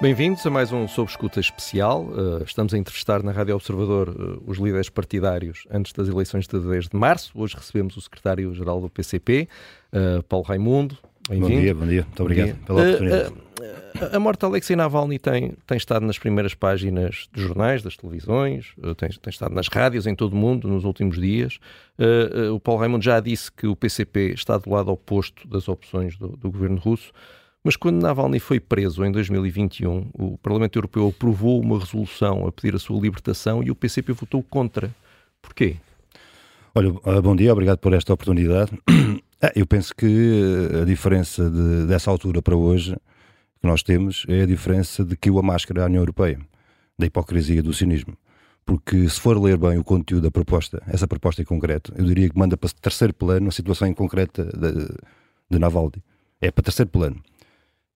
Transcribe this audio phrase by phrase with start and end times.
[0.00, 2.04] Bem-vindos a mais um Sob Escuta especial.
[2.04, 6.56] Uh, estamos a entrevistar na Rádio Observador uh, os líderes partidários antes das eleições de
[6.56, 7.32] 10 de março.
[7.34, 9.48] Hoje recebemos o secretário-geral do PCP,
[9.92, 10.96] uh, Paulo Raimundo.
[11.28, 12.02] Bom dia, bom dia.
[12.04, 12.56] Muito obrigado dia.
[12.64, 13.34] pela oportunidade.
[14.14, 18.74] a morte de Alexei Navalny tem, tem estado nas primeiras páginas dos jornais, das televisões,
[18.96, 21.58] tem, tem estado nas rádios em todo o mundo nos últimos dias.
[22.54, 26.28] o Paulo Raimundo já disse que o PCP está do lado oposto das opções do,
[26.28, 27.12] do governo russo.
[27.64, 32.74] Mas quando Navalny foi preso em 2021, o Parlamento Europeu aprovou uma resolução a pedir
[32.74, 34.94] a sua libertação e o PCP votou contra.
[35.42, 35.76] Porquê?
[36.74, 38.70] Olha, ah, bom dia, obrigado por esta oportunidade.
[39.40, 40.42] Ah, eu penso que
[40.82, 42.96] a diferença de, dessa altura para hoje
[43.60, 46.40] que nós temos é a diferença de que a máscara à União Europeia,
[46.98, 48.18] da hipocrisia do cinismo.
[48.66, 52.28] Porque se for ler bem o conteúdo da proposta, essa proposta em concreto, eu diria
[52.28, 54.88] que manda para terceiro plano a situação em concreta de,
[55.48, 56.02] de Navalny.
[56.40, 57.22] É para terceiro plano.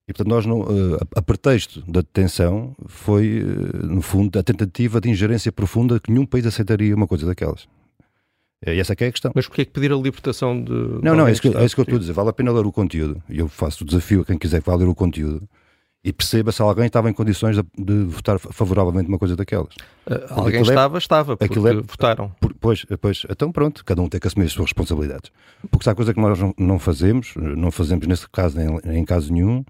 [0.09, 5.01] E, portanto, nós, não, uh, a pretexto da detenção, foi, uh, no fundo, a tentativa
[5.01, 7.69] de ingerência profunda que nenhum país aceitaria uma coisa daquelas.
[8.65, 9.33] E essa é a questão.
[9.35, 10.73] Mas porquê é que pedir a libertação de.
[11.03, 12.13] Não, não, é isso, que, é isso que eu estou a dizer.
[12.13, 13.21] Vale a pena ler o conteúdo.
[13.29, 15.49] E eu faço o desafio a quem quiser que vá ler o conteúdo
[16.05, 19.75] e perceba se alguém estava em condições de, de votar favoravelmente uma coisa daquelas.
[20.07, 22.31] Uh, alguém é- estava, é, estava, porque é, votaram.
[22.41, 25.31] Por, pois, pois, então pronto, cada um tem que assumir as suas responsabilidades.
[25.71, 29.05] Porque se há coisa que nós não, não fazemos, não fazemos nesse caso em, em
[29.05, 29.65] caso nenhum,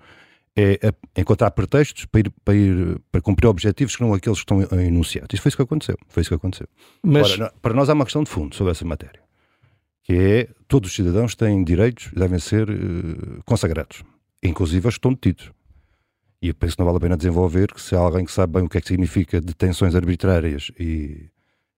[0.56, 4.80] é encontrar pretextos para, ir, para, ir, para cumprir objetivos que não aqueles que estão
[4.80, 5.32] enunciados.
[5.32, 5.96] Isso foi isso que aconteceu.
[6.08, 6.68] Foi isso que aconteceu.
[7.02, 7.32] Mas...
[7.32, 9.20] Ora, para nós há uma questão de fundo sobre essa matéria,
[10.02, 14.02] que é todos os cidadãos têm direitos e devem ser uh, consagrados,
[14.42, 15.50] inclusive os que estão detidos.
[16.42, 18.54] E eu penso que não vale a pena desenvolver que se há alguém que sabe
[18.54, 21.30] bem o que é que significa detenções arbitrárias e,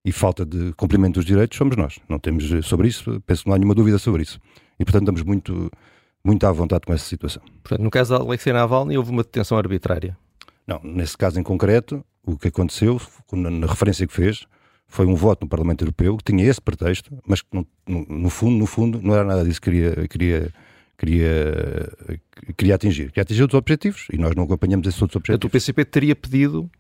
[0.03, 2.01] e falta de cumprimento dos direitos, somos nós.
[2.09, 4.41] Não temos sobre isso, penso que não há nenhuma dúvida sobre isso.
[4.81, 5.71] E portanto estamos muito
[6.25, 7.43] muito à vontade com essa situação.
[7.63, 10.17] Portanto, no caso da Alexei Navalny, houve uma detenção arbitrária?
[10.67, 13.01] Não, nesse caso em concreto, o que aconteceu,
[13.33, 14.47] na referência que fez,
[14.89, 18.57] foi um voto no Parlamento Europeu que tinha esse pretexto, mas que no, no, fundo,
[18.57, 20.53] no fundo, não era nada disso que queria, queria,
[20.97, 21.93] queria,
[22.57, 23.09] queria atingir.
[23.09, 25.41] Queria atingir outros objetivos e nós não acompanhamos esses outros objetivos.
[25.41, 26.71] Portanto, o PCP teria pedido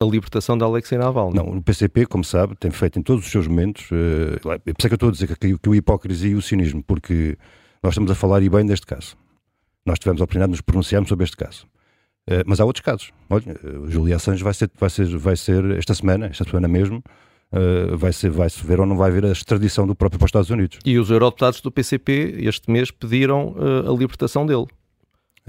[0.00, 1.36] a libertação da Alexei Navalny.
[1.36, 4.86] Não, o PCP, como sabe, tem feito em todos os seus momentos, uh, por isso
[4.86, 7.36] é que eu estou a dizer que, que o hipocrisia e o cinismo, porque
[7.86, 9.16] nós estamos a falar e bem deste caso.
[9.84, 11.66] Nós tivemos a oportunidade de nos pronunciarmos sobre este caso.
[12.28, 13.12] Uh, mas há outros casos.
[13.30, 13.44] Olha,
[13.80, 17.00] o Julia Assange vai ser, vai, ser, vai ser esta semana, esta semana mesmo,
[17.52, 20.24] uh, vai, ser, vai se ver ou não vai haver a extradição do próprio para
[20.24, 20.80] os Estados Unidos.
[20.84, 24.66] E os eurodeputados do PCP este mês pediram uh, a libertação dele.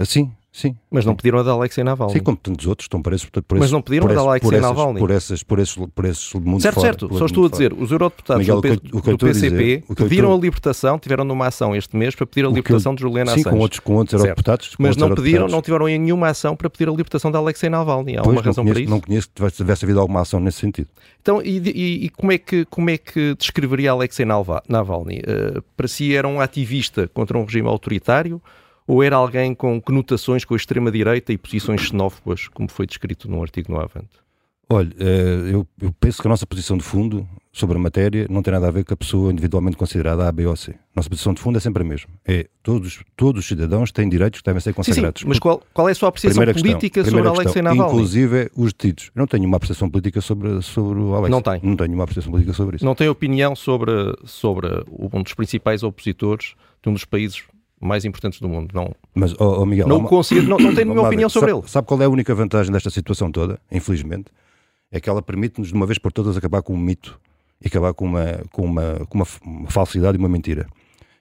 [0.04, 0.74] Sim, Sim.
[0.90, 2.14] Mas não pediram a da Alexei Navalny.
[2.14, 4.98] Sim, como tantos outros estão presos por, por Mas não pediram a da Alexei Navalny.
[4.98, 7.18] Por esses, por esses, por esses mundo Certo, fora, certo.
[7.18, 10.32] Só estou a dizer, os eurodeputados Miguel, do, o que, o do PCP dizer, pediram
[10.34, 13.44] a libertação, tiveram numa ação este mês para pedir a libertação eu, de Juliana Assange.
[13.44, 14.74] Sim, com outros, com outros eurodeputados.
[14.78, 18.16] Mas não pediram, não tiveram nenhuma ação para pedir a libertação da Alexei Navalny.
[18.16, 18.90] Há pois, uma razão conheço, para isso?
[18.90, 20.88] Não conheço que tivesse havido alguma ação nesse sentido.
[21.20, 25.18] Então, e, e, e como, é que, como é que descreveria Alexei Navalny?
[25.18, 28.40] Uh, para si era um ativista contra um regime autoritário?
[28.88, 33.42] Ou era alguém com conotações com a extrema-direita e posições xenófobas, como foi descrito num
[33.42, 34.08] artigo no Avante?
[34.70, 38.42] Olha, eh, eu, eu, penso que a nossa posição de fundo sobre a matéria não
[38.42, 40.74] tem nada a ver com a pessoa individualmente considerada A, B ou C.
[40.94, 42.10] Nossa posição de fundo é sempre a mesma.
[42.26, 45.20] É todos, todos os cidadãos têm direitos que devem ser consagrados.
[45.20, 45.28] Sim, sim.
[45.28, 47.92] mas qual, qual é a sua apreciação primeira política questão, sobre Alexei Navalny?
[47.92, 49.10] Inclusive os detidos.
[49.14, 51.30] Eu não tenho uma apreciação política sobre, sobre o Alexei.
[51.30, 51.60] Não tem?
[51.62, 52.84] Não tenho uma apreciação política sobre isso.
[52.84, 53.90] Não tem opinião sobre,
[54.24, 57.42] sobre um dos principais opositores de um dos países
[57.80, 58.72] mais importantes do mundo.
[58.74, 60.08] Não, Mas, oh, oh Miguel, não, uma...
[60.08, 61.68] consigo, não, não tenho nenhuma opinião sobre sabe, ele.
[61.68, 64.26] Sabe qual é a única vantagem desta situação toda, infelizmente?
[64.90, 67.20] É que ela permite-nos de uma vez por todas acabar com um mito
[67.62, 70.66] e acabar com uma, com uma, com uma, uma falsidade e uma mentira.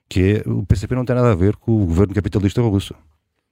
[0.09, 2.95] Que é, o PCP não tem nada a ver com o governo capitalista russo.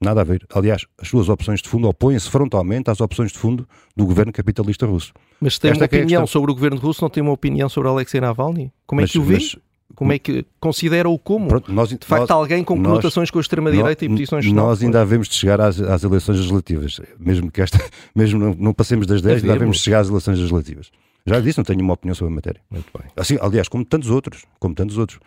[0.02, 0.46] Nada a ver.
[0.54, 4.86] Aliás, as suas opções de fundo opõem-se frontalmente às opções de fundo do governo capitalista
[4.86, 5.14] russo.
[5.40, 7.70] Mas tem Esta uma é opinião é sobre o governo russo, não tem uma opinião
[7.70, 8.72] sobre Alexei Navalny?
[8.86, 9.36] Como é mas, que o vê?
[9.36, 9.56] Mas,
[9.94, 11.48] como é que considera-o como?
[11.48, 15.02] Pronto, nós, de facto, nós, alguém com conotações com a extrema-direita e posições Nós ainda
[15.02, 17.00] havemos de chegar às, às, eleições legislativas.
[17.20, 17.80] Mesmo que esta,
[18.16, 20.92] mesmo não, não passemos das 10, ainda havemos de chegar às eleições legislativas.
[21.26, 22.62] Já disse, não tenho uma opinião sobre a matéria.
[22.70, 23.10] Muito bem.
[23.16, 25.20] Assim, aliás, como tantos outros, como tantos outros.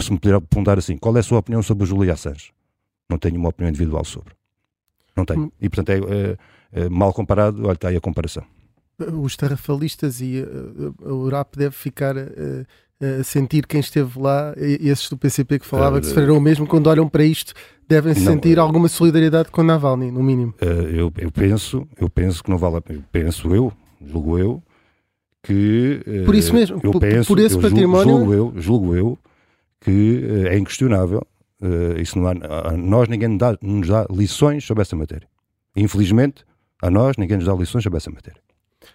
[0.00, 2.52] Se me puder apontar assim, qual é a sua opinião sobre o Júlio Assange?
[3.08, 4.34] Não tenho uma opinião individual sobre.
[5.16, 5.44] Não tenho.
[5.44, 5.50] Hum.
[5.60, 8.44] E, portanto, é, é, é mal comparado, olha, está aí a comparação.
[8.98, 12.16] Os tarrafalistas e a, a URAP deve ficar...
[12.16, 12.66] Uh,
[13.24, 16.86] sentir quem esteve lá, esses do PCP que falava uh, que sofreram o mesmo, quando
[16.86, 17.52] olham para isto,
[17.86, 20.54] devem não, sentir uh, alguma solidariedade com Navalny, no mínimo.
[20.62, 23.72] Uh, eu, eu, penso, eu penso que não vale a pena, penso eu,
[24.04, 24.62] julgo eu,
[25.42, 29.18] que por isso mesmo, eu por, penso, por esse eu património, julgo, eu, julgo eu
[29.80, 31.24] que é inquestionável.
[32.00, 35.28] isso não há, nós ninguém dá, nos dá lições sobre essa matéria.
[35.76, 36.44] Infelizmente,
[36.82, 38.40] a nós, ninguém nos dá lições sobre essa matéria.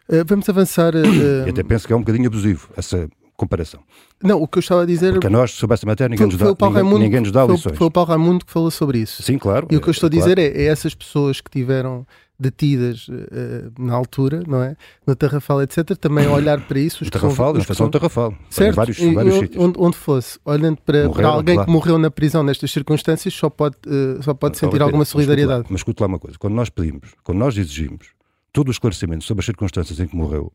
[0.10, 0.94] Uh, vamos avançar.
[0.96, 3.10] Uh, e até penso que é um bocadinho abusivo essa
[3.42, 3.82] comparação.
[4.24, 5.14] Não, o que eu estava a dizer.
[5.14, 7.56] Porque a nós, sobre essa matéria, ninguém, foi, nos, dá, ninguém, ninguém, nos dá foi,
[7.56, 7.78] lições.
[7.78, 9.24] Foi o Paulo Raimundo que falou sobre isso.
[9.24, 9.68] Sim, claro.
[9.72, 10.58] E o que eu estou é, a dizer claro.
[10.58, 12.06] é, é essas pessoas que tiveram
[12.40, 14.76] detidas uh, na altura, não é?
[15.06, 17.04] No Tarrafal, etc., também olhar para isso.
[17.04, 18.34] Os o Tarrafal, foi só no Tarrafal.
[18.50, 19.76] Certo, vários, e, vários onde, sítios.
[19.78, 21.68] Onde, fosse, olhando para, Morreram, para alguém claro.
[21.68, 25.66] que morreu na prisão nestas circunstâncias, só pode, uh, só pode sentir Olha, alguma solidariedade.
[25.70, 28.08] Mas escute lá uma coisa: quando nós pedimos, quando nós exigimos
[28.52, 30.52] todo o esclarecimento sobre as circunstâncias em que morreu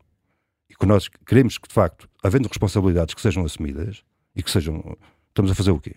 [0.79, 4.03] que nós queremos que, de facto, havendo responsabilidades que sejam assumidas
[4.35, 4.95] e que sejam.
[5.29, 5.95] Estamos a fazer o quê?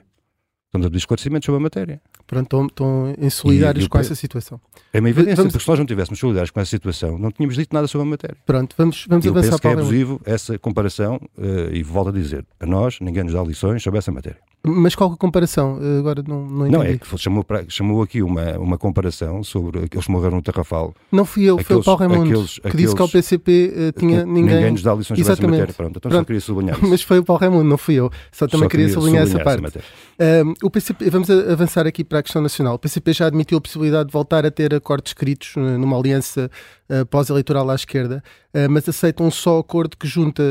[0.66, 2.00] Estamos a pedir esclarecimentos sobre a matéria.
[2.28, 4.60] Pronto, estão, estão em solidários o com essa situação.
[4.92, 7.56] É uma evidência, Vamos- porque se nós não tivéssemos solidários com essa situação, não tínhamos
[7.56, 8.36] dito nada sobre a matéria.
[8.46, 12.12] Pronto, vamos, vamos eu avançar penso que é abusivo essa comparação, eh, e volto a
[12.12, 14.38] dizer, a nós ninguém nos dá lições sobre essa matéria.
[14.62, 15.78] Mas qual a comparação?
[15.78, 16.72] Uh, Agora não, não entendi.
[16.76, 20.94] Não, é que chamou, chamou aqui uma, uma comparação sobre aqueles que morreram no Tarrafal.
[21.10, 23.72] Não fui eu, foi o Aqueles- Paulo Raimundo aqueles- que disse que ao aqueles- PCP
[23.74, 24.70] uh, tinha ninguém.
[24.70, 25.50] nos dá lições sobre Exatamente.
[25.52, 25.74] matéria.
[25.74, 26.26] Pronto, então só Pronto.
[26.26, 26.88] queria sublinhar isso.
[26.88, 28.10] Mas foi o Paulo Raimundo, não fui eu.
[28.30, 29.78] Só também Só queria, sublinhar, essa parte.
[30.20, 32.74] Um, o PCP, vamos avançar aqui para a questão nacional.
[32.74, 36.50] O PCP já admitiu a possibilidade de voltar a ter acordos escritos uh, numa aliança
[36.90, 38.22] uh, pós-eleitoral à esquerda,
[38.54, 40.42] uh, mas aceita um só acordo que junta,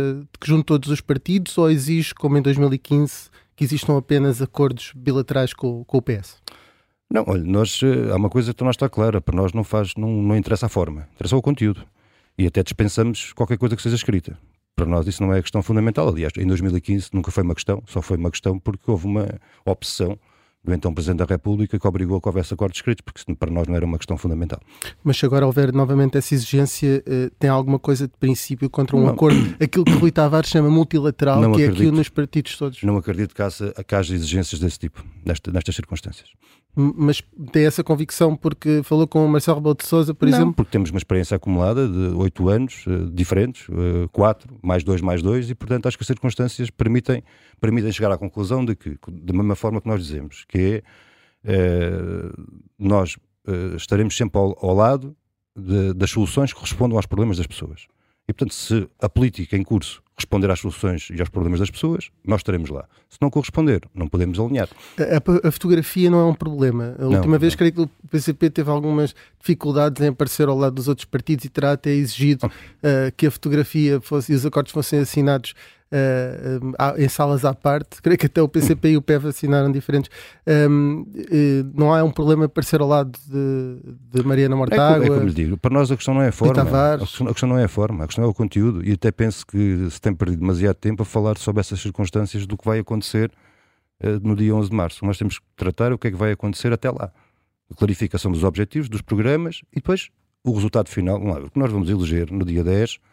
[0.42, 3.30] que junta todos os partidos ou exige, como em 2015,
[3.60, 6.38] que existam apenas acordos bilaterais com, com o PS?
[7.12, 9.96] Não, olha, nós, eh, há uma coisa que nós está clara, para nós não faz,
[9.98, 11.86] não, não interessa a forma, interessa o conteúdo.
[12.38, 14.40] E até dispensamos qualquer coisa que seja escrita.
[14.78, 16.08] Para nós isso não é a questão fundamental.
[16.08, 19.28] Aliás, em 2015 nunca foi uma questão, só foi uma questão porque houve uma
[19.66, 20.18] obsessão
[20.64, 23.68] do então Presidente da República que obrigou a que houvesse acordos escritos, porque para nós
[23.68, 24.60] não era uma questão fundamental.
[25.04, 29.06] Mas se agora houver novamente essa exigência, uh, tem alguma coisa de princípio contra um
[29.06, 29.10] Não.
[29.10, 31.98] acordo, aquilo que Rui Tavares chama multilateral, Não que é aquilo acredito.
[31.98, 32.84] nos partidos todos?
[32.84, 36.30] Não acredito que haja, que haja exigências desse tipo, nesta, nestas circunstâncias.
[36.76, 37.22] Mas
[37.52, 40.54] tem essa convicção porque falou com o Marcelo Rebelo de Sousa, por não, exemplo?
[40.54, 45.22] porque temos uma experiência acumulada de oito anos eh, diferentes, eh, quatro, mais dois, mais
[45.22, 47.22] dois, e portanto acho que as circunstâncias permitem,
[47.60, 50.84] permitem chegar à conclusão de que, da mesma forma que nós dizemos, que é
[51.44, 52.32] eh,
[52.78, 53.18] nós
[53.76, 55.16] estaremos sempre ao, ao lado
[55.58, 57.88] de- das soluções que respondam aos problemas das pessoas.
[58.30, 62.12] E portanto, se a política em curso responder às soluções e aos problemas das pessoas,
[62.24, 62.86] nós estaremos lá.
[63.10, 64.70] Se não corresponder, não podemos alinhar.
[65.00, 66.96] A, a- fotografia não é um problema.
[67.00, 67.58] A última vez, não.
[67.58, 71.50] creio que o PCP teve algumas dificuldades em aparecer ao lado dos outros partidos e
[71.50, 75.56] terá até exigido uh, que a fotografia fosse e os acordos fossem assinados
[75.92, 78.02] uh, em salas à parte.
[78.02, 80.10] Creio que até o PCP e o PEV assinaram diferentes.
[80.48, 81.06] Um,
[81.74, 85.06] não há um problema aparecer ao lado de, de Mariana É, Mortágua.
[85.06, 86.62] é como lhe digo, para nós a questão não é a forma.
[86.62, 88.84] A questão, a questão não é a forma, a questão é o conteúdo.
[88.88, 92.58] E até penso que se tem perdido demasiado tempo a falar sobre essas circunstâncias do
[92.58, 93.32] que vai acontecer
[94.00, 95.06] eh, no dia 11 de março.
[95.06, 97.12] Nós temos que tratar o que é que vai acontecer até lá.
[97.72, 100.10] A clarificação dos objetivos, dos programas e depois
[100.44, 101.18] o resultado final.
[101.22, 103.09] O que nós vamos eleger no dia 10, eh,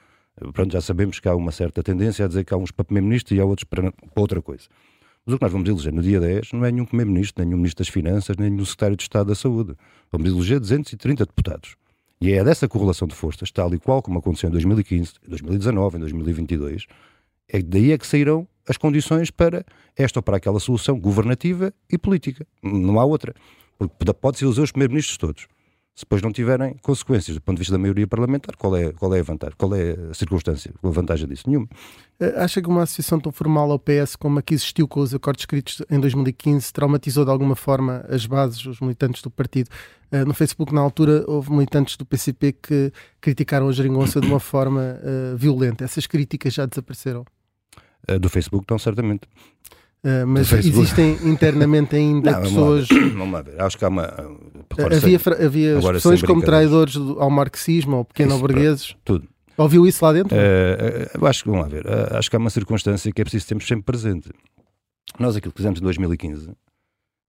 [0.52, 3.34] pronto, já sabemos que há uma certa tendência a dizer que há uns para primeiro-ministro
[3.34, 4.64] e há outros para, para outra coisa.
[5.24, 7.84] Mas o que nós vamos eleger no dia 10 não é nenhum primeiro-ministro, nenhum ministro
[7.84, 9.74] das Finanças, nenhum secretário de Estado da Saúde.
[10.12, 11.76] Vamos eleger 230 deputados.
[12.20, 15.96] E é dessa correlação de forças, tal e qual como aconteceu em 2015, em 2019,
[15.96, 16.86] em 2022,
[17.48, 19.64] é daí é que sairão as condições para
[19.96, 22.46] esta ou para aquela solução governativa e política.
[22.62, 23.34] Não há outra.
[23.78, 25.46] Porque pode-se eleger os primeiros-ministros todos.
[25.96, 29.14] Se depois não tiverem consequências do ponto de vista da maioria parlamentar, qual é, qual
[29.14, 29.56] é a vantagem?
[29.56, 30.70] Qual é a circunstância?
[30.82, 31.44] A vantagem disso?
[31.46, 31.66] Nenhuma.
[32.20, 35.14] Uh, Acha que uma associação tão formal ao PS como a que existiu com os
[35.14, 39.70] acordos escritos em 2015 traumatizou de alguma forma as bases, os militantes do partido?
[40.12, 44.38] Uh, no Facebook, na altura, houve militantes do PCP que criticaram a geringonça de uma
[44.38, 45.82] forma uh, violenta.
[45.82, 47.24] Essas críticas já desapareceram.
[48.20, 49.26] Do Facebook, não, certamente.
[50.08, 52.86] Uh, mas existem internamente ainda Não, pessoas.
[52.88, 53.16] Vamos lá, ver.
[53.18, 53.60] vamos lá ver.
[53.62, 54.04] Acho que há uma.
[54.70, 58.94] Agora havia sei, fra- havia Agora, sem como traidores do- ao marxismo ou pequeno-burgueses.
[59.04, 59.26] tudo.
[59.56, 60.36] Ouviu isso lá dentro?
[61.18, 63.46] Eu acho que, vamos lá ver, eh, acho que há uma circunstância que é preciso
[63.48, 64.30] termos sempre presente.
[65.18, 66.50] Nós aquilo que fizemos em 2015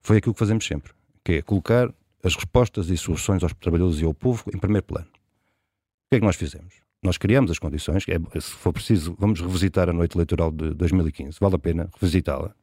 [0.01, 0.91] foi aquilo que fazemos sempre,
[1.23, 1.89] que é colocar
[2.21, 5.07] as respostas e soluções aos trabalhadores e ao povo em primeiro plano.
[5.07, 6.73] O que é que nós fizemos?
[7.01, 11.37] Nós criamos as condições, é, se for preciso, vamos revisitar a noite eleitoral de 2015,
[11.39, 12.53] vale a pena revisitá-la,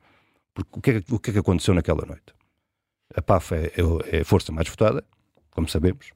[0.55, 2.33] porque o que, é, o que é que aconteceu naquela noite?
[3.15, 5.05] A PAF é, é- é a força mais votada,
[5.51, 6.11] como sabemos,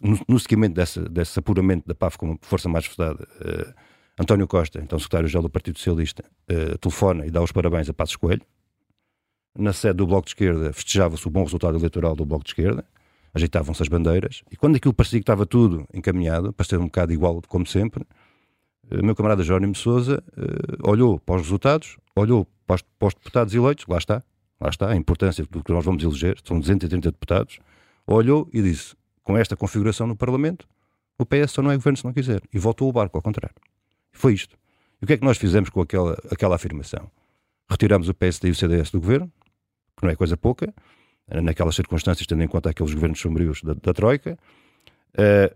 [0.00, 3.74] no, no seguimento dessa, desse apuramento da PAF como força mais votada, eh,
[4.18, 8.16] António Costa, então secretário-geral do Partido Socialista, eh, telefona e dá os parabéns a Passos
[8.16, 8.42] Coelho.
[9.56, 12.84] Na sede do Bloco de Esquerda festejava-se o bom resultado eleitoral do Bloco de Esquerda,
[13.34, 17.12] ajeitavam-se as bandeiras, e quando aquilo parecia que estava tudo encaminhado, para ser um bocado
[17.12, 18.04] igual como sempre,
[18.90, 23.14] eh, meu camarada Jónimo Souza eh, olhou para os resultados, olhou para os, para os
[23.14, 24.22] deputados eleitos, lá está,
[24.60, 27.58] lá está, a importância do que nós vamos eleger, são 230 deputados,
[28.06, 30.68] olhou e disse, com esta configuração no Parlamento,
[31.18, 32.42] o PS só não é governo se não quiser.
[32.52, 33.56] E voltou o barco, ao contrário.
[34.12, 34.56] Foi isto.
[35.00, 37.10] E o que é que nós fizemos com aquela, aquela afirmação?
[37.68, 39.32] Retiramos o PSD e o CDS do governo,
[39.96, 40.72] que não é coisa pouca,
[41.42, 44.38] naquelas circunstâncias, tendo em conta aqueles governos sombrios da, da Troika.
[45.14, 45.54] Uh,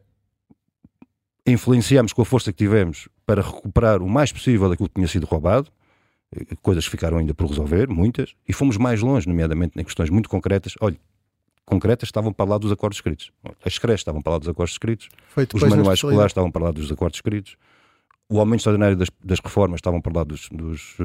[1.46, 5.26] influenciámos com a força que tivemos para recuperar o mais possível daquilo que tinha sido
[5.26, 5.70] roubado,
[6.62, 10.28] coisas que ficaram ainda por resolver, muitas, e fomos mais longe, nomeadamente em questões muito
[10.28, 10.74] concretas.
[10.80, 10.96] Olha,
[11.64, 13.30] concretas estavam para lá dos acordos escritos.
[13.64, 15.08] As creches estavam para lá dos acordos escritos.
[15.54, 17.56] Os manuais escolares estavam para lá dos acordos escritos.
[18.30, 20.96] O aumento extraordinário das, das reformas estavam para lá dos, dos,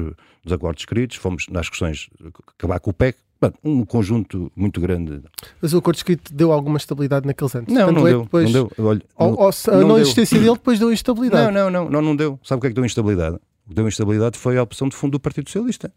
[0.42, 1.16] dos, acordos escritos.
[1.16, 2.10] Fomos nas questões
[2.58, 3.18] acabar com o PEC.
[3.64, 5.22] um conjunto muito grande.
[5.60, 7.72] Mas o acordo escrito deu alguma estabilidade naqueles anos?
[7.72, 8.86] Não, não, é deu, depois, não deu.
[8.86, 11.50] Olha, ou, ou, a não, não existência dele depois deu instabilidade.
[11.50, 12.38] Não, não, não, não, não deu.
[12.42, 13.38] Sabe o que é que deu instabilidade?
[13.64, 15.92] O que deu instabilidade foi a opção de fundo do Partido Socialista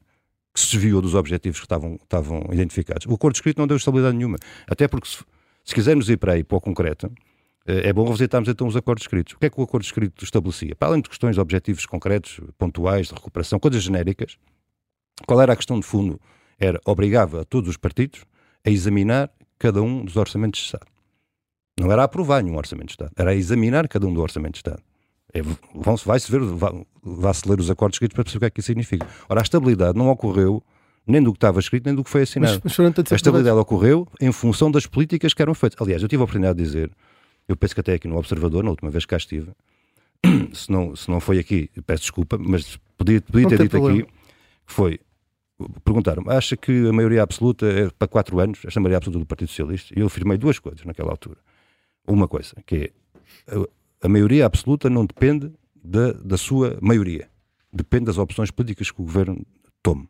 [0.57, 3.05] que se desviou dos objetivos que estavam, estavam identificados.
[3.05, 4.37] O acordo escrito não deu estabilidade nenhuma.
[4.67, 5.23] Até porque, se,
[5.63, 7.11] se quisermos ir para aí, para o concreto,
[7.67, 9.33] eh, é bom revisitarmos então os acordos escritos.
[9.33, 10.75] O que é que o acordo escrito estabelecia?
[10.75, 14.37] Para além de questões de objetivos concretos, pontuais, de recuperação, coisas genéricas,
[15.27, 16.19] qual era a questão de fundo?
[16.57, 18.25] Era obrigava a todos os partidos
[18.65, 20.87] a examinar cada um dos orçamentos de Estado.
[21.79, 24.81] Não era aprovar nenhum orçamento de Estado, era examinar cada um do orçamento de Estado.
[25.39, 25.41] É,
[26.05, 26.41] vai-se ver,
[27.03, 29.07] vai-se ler os acordos escritos para perceber o que é que isso significa.
[29.29, 30.63] Ora, a estabilidade não ocorreu
[31.07, 32.61] nem do que estava escrito, nem do que foi assinado.
[32.63, 35.81] Mas, mas a estabilidade ocorreu em função das políticas que eram feitas.
[35.81, 36.91] Aliás, eu tive a oportunidade de dizer,
[37.47, 39.51] eu penso que até aqui no Observador, na última vez que cá estive,
[40.53, 44.01] se não, se não foi aqui, peço desculpa, mas podia, podia ter dito problema.
[44.01, 44.11] aqui,
[44.65, 44.99] foi,
[45.85, 49.47] perguntaram-me, acha que a maioria absoluta é para quatro anos, esta maioria absoluta do Partido
[49.47, 49.93] Socialista?
[49.97, 51.37] E eu afirmei duas coisas naquela altura.
[52.05, 52.75] Uma coisa, que
[53.47, 53.67] é,
[54.01, 55.51] a maioria absoluta não depende
[55.83, 57.27] da, da sua maioria.
[57.71, 59.45] Depende das opções políticas que o governo
[59.81, 60.07] tome.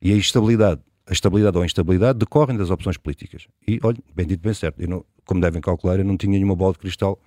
[0.00, 3.46] E a estabilidade, a estabilidade ou a instabilidade decorrem das opções políticas.
[3.66, 4.80] E, olha, bem dito, bem certo.
[4.80, 7.18] Eu não, como devem calcular, eu não tinha nenhuma bola de cristal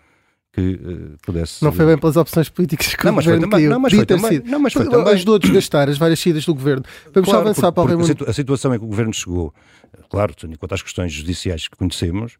[0.51, 1.63] que uh, pudesse.
[1.63, 4.05] Não foi bem pelas opções políticas que não, o mas governo foi, Não, mas foi
[4.05, 5.13] também, não, mas foi também.
[5.13, 6.83] Ajudou a desgastar as várias saídas do governo.
[7.13, 8.25] Vamos claro, só avançar para o Raimundo.
[8.27, 9.53] A situação em que o governo chegou,
[10.09, 12.33] claro, tendo em conta as questões judiciais que conhecemos,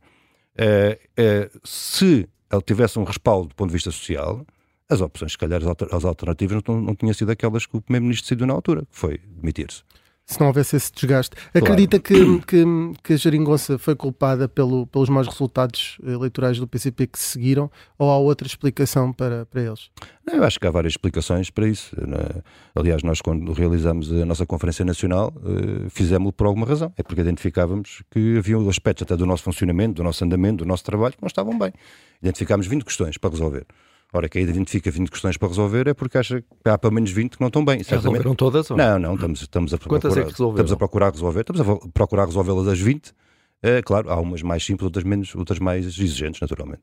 [0.55, 2.27] uh, uh, se
[2.65, 4.45] tivesse um respaldo do ponto de vista social,
[4.89, 8.47] as opções, se calhar, as alternativas não, não tinham sido aquelas que o Primeiro-Ministro decidiu
[8.47, 9.83] na altura, que foi demitir-se
[10.29, 11.35] se não houvesse esse desgaste.
[11.53, 12.13] Acredita que,
[12.45, 12.63] que,
[13.03, 17.69] que, a Jeringonça foi culpada pelo, pelos maus resultados eleitorais do PCP que se seguiram
[17.97, 19.89] ou há outra explicação para, para eles?
[20.31, 21.95] Eu acho que há várias explicações para isso.
[21.95, 22.43] É?
[22.75, 26.93] Aliás, nós quando realizamos a nossa Conferência Nacional uh, fizemos-lo por alguma razão.
[26.95, 30.83] É porque identificávamos que havia aspectos até do nosso funcionamento, do nosso andamento, do nosso
[30.83, 31.73] trabalho que não estavam bem.
[32.21, 33.65] Identificámos 20 questões para resolver.
[34.11, 37.35] Ora, quem identifica 20 questões para resolver é porque acha que há pelo menos 20
[37.35, 37.83] que não estão bem.
[37.83, 38.05] Certamente...
[38.05, 38.71] Resolveram todas?
[38.71, 38.77] Ou?
[38.77, 41.41] Não, não, estamos, estamos, a procurar, é que estamos a procurar resolver.
[41.41, 43.13] Estamos a procurar resolvê-las as 20.
[43.61, 46.81] É, claro, há umas mais simples, outras menos, outras mais exigentes, naturalmente.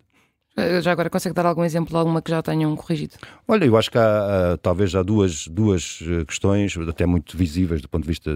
[0.57, 3.15] Eh, já agora consegue dar algum exemplo de alguma que já tenham corrigido?
[3.49, 7.89] Olha, eu acho que há, talvez há duas, duas eh, questões, até muito visíveis do
[7.89, 8.31] ponto de vista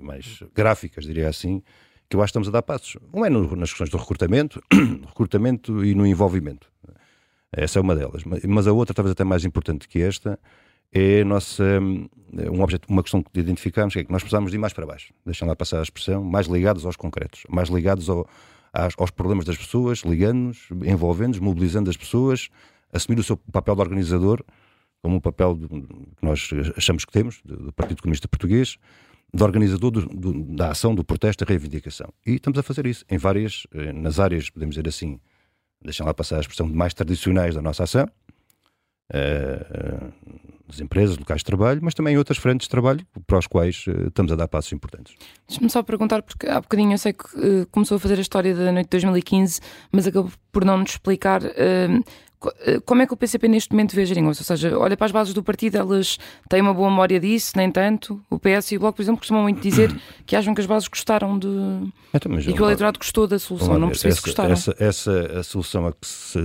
[0.00, 1.62] mais gráficas, diria assim,
[2.08, 2.96] que eu acho que estamos a dar passos.
[3.12, 4.60] Um é no, nas questões do recrutamento,
[5.06, 6.66] recrutamento e no envolvimento.
[7.56, 8.22] Essa é uma delas.
[8.46, 10.38] Mas a outra, talvez até mais importante que esta,
[10.92, 12.06] é nossa, hum,
[12.52, 14.84] um objeto, uma questão que identificamos, que é que nós precisamos de ir mais para
[14.84, 15.12] baixo.
[15.24, 18.28] Deixam lá passar a expressão, mais ligados aos concretos, mais ligados ao,
[18.98, 22.50] aos problemas das pessoas, ligando-nos, envolvendo-nos, mobilizando as pessoas,
[22.92, 24.44] assumir o seu papel de organizador,
[25.02, 28.76] como um papel que nós achamos que temos, do Partido Comunista Português,
[29.32, 32.12] de organizador do, do, da ação, do protesto, da reivindicação.
[32.26, 35.20] E estamos a fazer isso em várias, eh, nas áreas, podemos dizer assim,
[35.82, 38.08] deixam lá passar a expressão, mais tradicionais da nossa ação,
[39.12, 40.12] uh,
[40.66, 44.08] das empresas, locais de trabalho, mas também outras frentes de trabalho para os quais uh,
[44.08, 45.14] estamos a dar passos importantes.
[45.48, 48.54] Deixa-me só perguntar, porque há bocadinho eu sei que uh, começou a fazer a história
[48.54, 49.60] da noite de 2015,
[49.92, 51.42] mas acabou por não nos explicar
[52.84, 54.40] como é que o PCP neste momento vê a geringonça?
[54.42, 57.70] Ou seja, olha para as bases do partido, elas têm uma boa memória disso, nem
[57.70, 58.20] tanto.
[58.30, 60.88] O PS e o Bloco, por exemplo, costumam muito dizer que acham que as bases
[60.88, 61.48] gostaram de.
[62.14, 63.78] Então, e que o eleitorado gostou da solução.
[63.78, 64.52] Não percebi se gostaram.
[64.52, 66.38] Essa, essa a solução a que se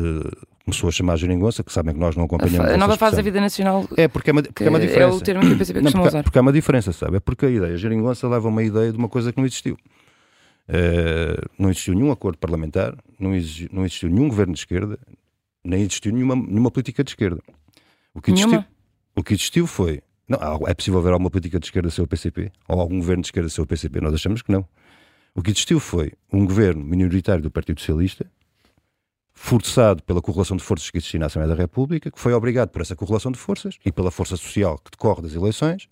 [0.66, 2.72] começou a chamar geringonça, que sabem que nós não acompanhamos.
[2.72, 3.88] A, a nova fase da vida nacional.
[3.98, 5.14] É porque é uma, porque é uma diferença.
[5.14, 6.24] É o termo que o PCP costuma usar.
[6.24, 7.18] Porque há uma diferença, sabe?
[7.18, 9.78] É porque a ideia, a geringonça leva uma ideia de uma coisa que não existiu.
[10.70, 14.98] Uh, não existiu nenhum acordo parlamentar, não existiu, não existiu nenhum governo de esquerda,
[15.64, 17.42] nem existiu nenhuma, nenhuma política de esquerda.
[18.14, 18.64] O que existiu,
[19.16, 20.02] o que existiu foi.
[20.28, 22.52] Não, é possível haver alguma política de esquerda ser o PCP?
[22.68, 24.00] Ou algum governo de esquerda ser o PCP?
[24.02, 24.66] Nós achamos que não.
[25.36, 28.26] O que existiu foi um governo minoritário do Partido Socialista,
[29.34, 32.82] forçado pela correlação de forças que existia na Assembleia da República, que foi obrigado por
[32.82, 35.88] essa correlação de forças e pela força social que decorre das eleições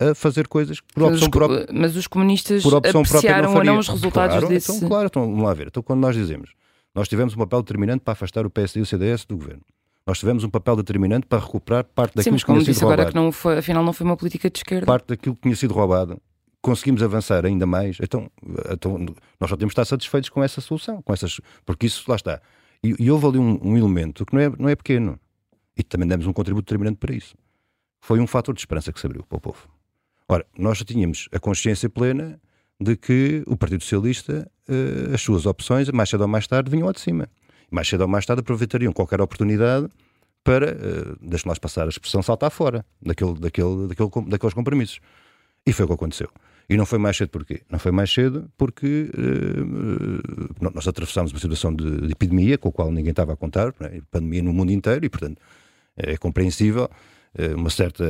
[0.00, 1.66] a fazer coisas por opção própria.
[1.72, 4.72] Mas os comunistas por opção apreciaram ou não os resultados claro, desse...
[4.72, 5.66] Então, claro, então, vamos lá ver.
[5.66, 6.52] Então, quando nós dizemos
[6.94, 9.62] Nós tivemos um papel determinante para afastar o PSD e o CDS do governo.
[10.06, 12.84] Nós tivemos um papel determinante para recuperar parte daquilo Sim, que tinha como sido disse
[12.84, 13.12] agora roubado.
[13.12, 14.86] que não foi, afinal não foi uma política de esquerda.
[14.86, 16.20] Parte daquilo que tinha sido roubado.
[16.60, 17.98] Conseguimos avançar ainda mais.
[18.02, 18.30] Então,
[18.72, 18.98] então
[19.38, 22.40] nós só temos de estar satisfeitos com essa solução, com essas, porque isso lá está.
[22.82, 25.18] E, e houve ali um, um elemento que não é, não é pequeno.
[25.76, 27.36] E também demos um contributo determinante para isso.
[28.00, 29.68] Foi um fator de esperança que se abriu para o povo.
[30.28, 32.40] Ora, nós já tínhamos a consciência plena
[32.80, 36.86] de que o Partido Socialista, eh, as suas opções, mais cedo ou mais tarde, vinham
[36.86, 37.28] ao de cima.
[37.70, 39.88] Mais cedo ou mais tarde aproveitariam qualquer oportunidade
[40.42, 45.00] para, uh, deixa-me lá passar a expressão, saltar fora daquele, daquele, daquele, daqueles compromissos.
[45.66, 46.30] E foi o que aconteceu.
[46.68, 47.62] E não foi mais cedo porquê?
[47.68, 52.72] Não foi mais cedo porque uh, nós atravessámos uma situação de, de, epidemia com a
[52.72, 54.00] qual ninguém estava a contar, né?
[54.10, 55.40] pandemia no mundo inteiro, e portanto
[55.96, 56.88] é compreensível
[57.38, 58.04] uh, uma certa.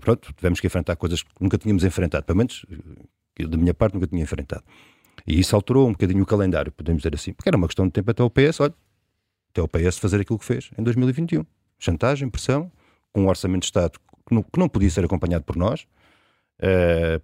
[0.00, 2.66] pronto, tivemos que enfrentar coisas que nunca tínhamos enfrentado, pelo menos
[3.34, 4.64] que da minha parte nunca tinha enfrentado.
[5.26, 7.92] E isso alterou um bocadinho o calendário, podemos dizer assim, porque era uma questão de
[7.92, 8.74] tempo até o PS, olha,
[9.50, 11.44] até o PS fazer aquilo que fez em 2021.
[11.78, 12.70] Chantagem, pressão,
[13.12, 15.86] com um orçamento de Estado que não, que não podia ser acompanhado por nós,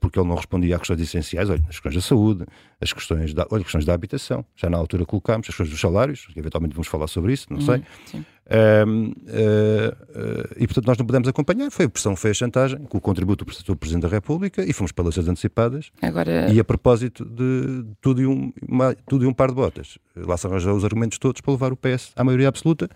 [0.00, 2.44] porque ele não respondia a questões essenciais, olha, as questões da saúde,
[2.80, 6.26] as questões da, olha, questões da habitação, já na altura colocámos, as questões dos salários,
[6.36, 7.82] eventualmente vamos falar sobre isso, não Uhum, sei.
[8.06, 8.24] sim.
[8.50, 12.96] Uh, uh, e portanto nós não pudemos acompanhar, foi a pressão, foi a chantagem, com
[12.96, 15.90] o contributo do Presidente da República e fomos para eleições antecipadas.
[16.00, 19.98] Agora, E a propósito de tudo e um, uma- tudo e um par de botas,
[20.16, 22.88] lá se arranjou os argumentos todos para levar o PS à maioria absoluta,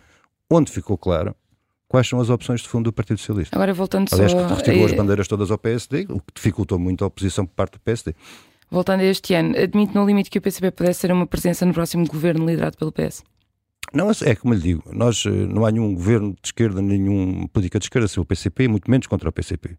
[0.51, 1.35] onde ficou claro
[1.93, 3.55] quais são as opções de fundo do Partido Socialista.
[3.55, 7.05] agora voltando Aliás, só que retirou as bandeiras todas ao PSD, o que dificultou muito
[7.05, 8.15] a oposição por parte do PSD.
[8.71, 11.75] voltando a este ano, admite no limite que o PCP pudesse ser uma presença no
[11.75, 13.23] próximo governo liderado pelo PS.
[13.93, 17.79] Não, é como lhe digo, nós, eh, não há nenhum governo de esquerda, nenhuma política
[17.79, 19.77] de esquerda sobre o PCP, muito menos contra o PCP.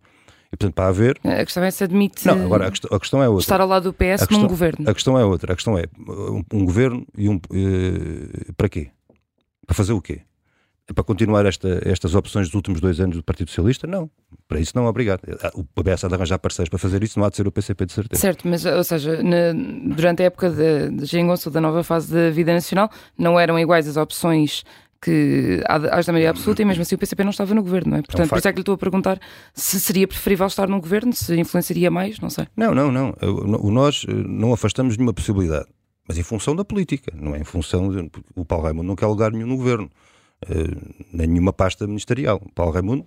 [0.51, 1.19] E portanto, para haver.
[1.23, 3.41] A questão é se admite Não, agora a questão, a questão é outra.
[3.41, 4.87] estar ao lado do PS A num questão- governo.
[4.87, 5.53] A questão é outra.
[5.53, 7.39] A questão é um, um governo e um.
[7.51, 8.91] eh, para quê?
[9.65, 10.21] Para fazer o quê?
[10.89, 13.87] É para continuar esta- estas opções dos últimos dois anos do Partido Socialista?
[13.87, 14.09] Não.
[14.49, 15.21] Para isso, não, obrigado.
[15.55, 17.85] O PS há de arranjar parceiros para fazer isso, não há de ser o PCP
[17.85, 18.19] de certeza.
[18.21, 19.53] Certo, mas ou seja, na-
[19.95, 23.87] durante a época de, de geringonça da nova fase da vida nacional, não eram iguais
[23.87, 24.63] as opções
[25.01, 27.97] que às da maioria absoluta e mesmo assim o PCP não estava no governo, não
[27.97, 28.01] é?
[28.01, 28.39] Portanto, por facto.
[28.39, 29.19] isso é que lhe estou a perguntar
[29.53, 32.47] se seria preferível estar num governo, se influenciaria mais, não sei.
[32.55, 33.13] Não, não, não.
[33.61, 35.65] O, nós eh, não afastamos nenhuma possibilidade.
[36.07, 38.09] Mas em função da política, não é em função de.
[38.35, 39.89] O Paulo Raimundo não quer lugar nenhum no governo,
[41.11, 42.41] nem nenhuma pasta ministerial.
[42.55, 43.05] Paulo Raimundo,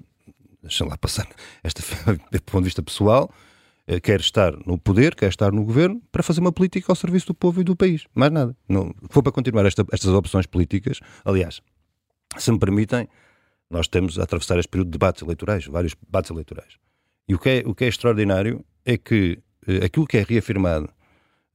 [0.63, 1.27] deixa lá passar,
[1.63, 1.83] esta,
[2.33, 3.31] do ponto de vista pessoal,
[3.87, 7.29] eh, quer estar no poder, quer estar no governo para fazer uma política ao serviço
[7.29, 8.05] do povo e do país.
[8.15, 8.57] Mais nada.
[8.69, 11.61] Não, for para continuar esta- estas opções políticas, aliás,
[12.37, 13.09] se me permitem,
[13.71, 16.75] nós temos a atravessar este período de debates eleitorais, vários debates eleitorais.
[17.29, 20.89] E o que é, o que é extraordinário é que eh, aquilo que é reafirmado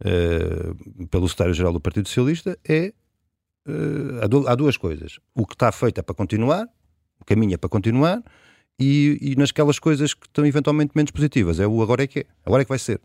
[0.03, 0.73] eh,
[1.09, 2.93] pelo secretário-geral do Partido Socialista é.
[3.67, 5.19] Eh, há, du- há duas coisas.
[5.35, 6.67] O que está feito é para continuar,
[7.19, 8.23] o caminho é para continuar,
[8.79, 11.59] e, e nasquelas coisas que estão eventualmente menos positivas.
[11.59, 12.99] É o agora é que é, agora é que vai ser.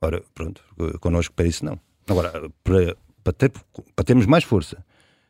[0.00, 1.78] Ora, pronto, eh, connosco para isso não.
[2.08, 3.52] Agora, para, para, ter,
[3.94, 4.84] para termos mais força,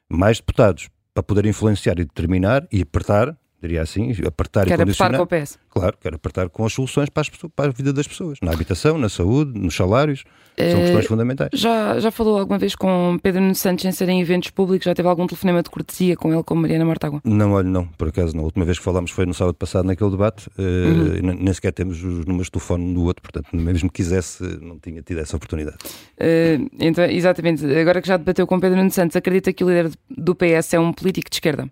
[0.09, 5.16] mais deputados para poder influenciar e determinar e apertar, diria assim, apertar Quer e condicionar.
[5.16, 5.59] com o PS.
[5.70, 8.98] Claro, quero apertar com as soluções para, as para a vida das pessoas, na habitação,
[8.98, 10.25] na saúde, nos salários,
[10.59, 11.48] são Eh, questões fundamentais.
[11.55, 14.85] Já, já falou alguma vez com Pedro Nuno Santos em ser em eventos públicos?
[14.85, 17.20] Já teve algum telefonema de cortesia com ele, com Mariana Mortágua?
[17.25, 18.42] Não, olho, não, por acaso não.
[18.42, 21.14] A última vez que falámos foi no sábado passado naquele debate, eh, Uhum.
[21.16, 24.79] e nem sequer temos os números de telefone do outro, portanto, mesmo que quisesse, não
[24.79, 25.77] tinha tido essa oportunidade.
[26.18, 29.90] Eh, então, exatamente, agora que já debateu com Pedro Nuno Santos, acredita que o líder
[30.11, 31.68] do PS é um político de esquerda?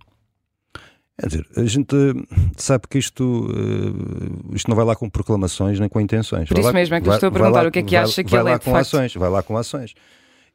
[1.21, 5.79] Quer dizer, a gente eh, sabe que isto, eh, isto não vai lá com proclamações
[5.79, 6.49] nem com intenções.
[6.49, 7.83] Por Vai isso lá- mesmo é que vai- estou a perguntar lá- o que é
[7.83, 8.81] que vai- acha que vai ele lá é, com facto.
[8.81, 9.95] ações, vai lá com ações.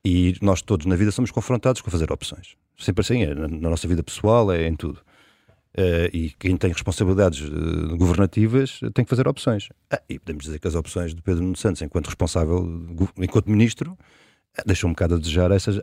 [0.03, 2.55] E nós todos na vida somos confrontados com fazer opções.
[2.77, 4.99] Sempre assim, é, na, na nossa vida pessoal, é em tudo.
[5.77, 9.69] Eh, e quem tem responsabilidades eh, governativas tem que fazer opções.
[9.91, 12.65] Ah, e podemos dizer que as opções de Pedro Nuno Santos, enquanto responsável,
[13.17, 13.97] enquanto ministro,
[14.65, 15.79] deixam um bocado a desejar essas,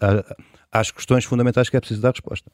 [0.72, 2.50] às questões fundamentais que é preciso dar resposta.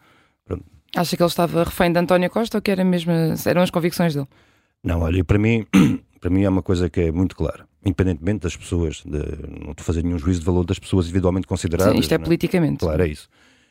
[0.97, 3.13] Acha que ele estava refém de António Costa ou que era mesmo,
[3.47, 4.27] eram as convicções dele?
[4.83, 5.67] Não, olha, para mim,
[6.21, 7.67] para mim é uma coisa que é muito clara.
[7.85, 9.19] Independentemente das pessoas, de,
[9.63, 11.93] não estou a fazer nenhum juízo de valor das pessoas individualmente consideradas.
[11.95, 12.79] Sim, isto é não politicamente.
[12.81, 13.29] Claro, é isso.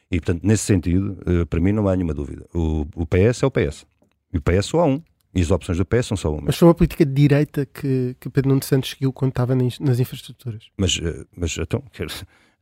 [0.10, 2.46] E portanto, nesse sentido, eh, para mim não há nenhuma dúvida.
[2.54, 3.86] O, o PS é o PS.
[4.34, 5.02] E o PS só há um.
[5.36, 6.44] E as opções do PS são só uma.
[6.46, 9.78] Mas foi uma política de direita que, que Pedro Nuno Santos seguiu quando estava nas,
[9.80, 10.68] nas infraestruturas.
[10.78, 12.08] Mas, eh, mas então, quer-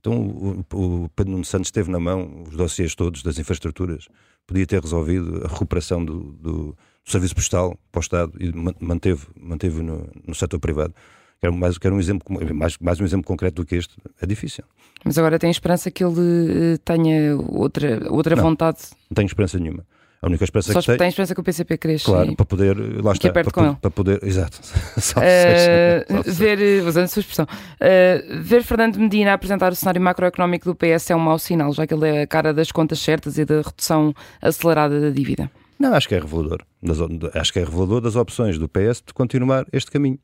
[0.06, 0.20] então
[0.74, 4.08] o, o Pedro Nuno Santos teve na mão os dossiês todos das infraestruturas,
[4.46, 8.74] podia ter resolvido a recuperação do, do- do serviço postal para o Estado e man-
[8.80, 10.94] manteve, manteve no, no setor privado.
[11.42, 13.96] Quero mais, quero um exemplo, mais, mais um exemplo concreto do que este.
[14.22, 14.64] É difícil.
[15.04, 18.80] Mas agora tem esperança que ele eh, tenha outra, outra não, vontade?
[19.10, 19.86] Não tenho esperança nenhuma.
[20.26, 20.98] A única esperança Só que tem...
[20.98, 22.06] tem esperança que o PCP cresça.
[22.06, 22.36] Claro, e...
[22.36, 24.58] para poder, lá está, para, para, para, poder, exato.
[24.98, 30.76] uh, ver, usando a sua expressão, uh, ver Fernando Medina apresentar o cenário macroeconómico do
[30.76, 33.46] PS é um mau sinal, já que ele é a cara das contas certas e
[33.46, 35.52] da redução acelerada da dívida.
[35.78, 36.64] Não, acho que é revelador.
[36.82, 36.98] Das,
[37.36, 40.18] acho que é revelador das opções do PS de continuar este caminho.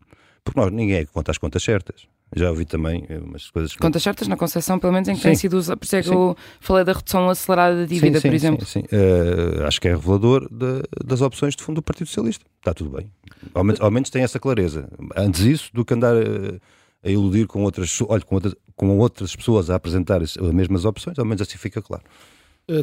[0.44, 2.08] Porque nós, ninguém é que conta as contas certas.
[2.34, 3.76] Já ouvi também eh, umas coisas.
[3.76, 5.28] Contas certas na concessão, pelo menos, em que sim.
[5.28, 5.78] tem sido usado.
[5.78, 8.65] Por isso é que eu falei da redução acelerada da dívida, sim, sim, por exemplo.
[8.65, 8.96] Sim, sim.
[8.96, 12.46] Uh, acho que é revelador de, das opções de fundo do Partido Socialista.
[12.60, 13.12] Está tudo bem.
[13.54, 14.88] Ao menos, ao menos tem essa clareza.
[15.15, 16.60] Antes isso do que andar uh,
[17.04, 21.20] a iludir com outras, olha, com outras, com outras pessoas a apresentar as mesmas opções,
[21.20, 22.04] ao menos assim fica claro.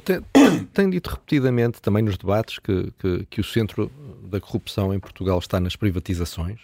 [0.05, 0.21] Tem,
[0.75, 3.91] tem, dito repetidamente, também nos debates, que, que, que o centro
[4.25, 6.61] da corrupção em Portugal está nas privatizações.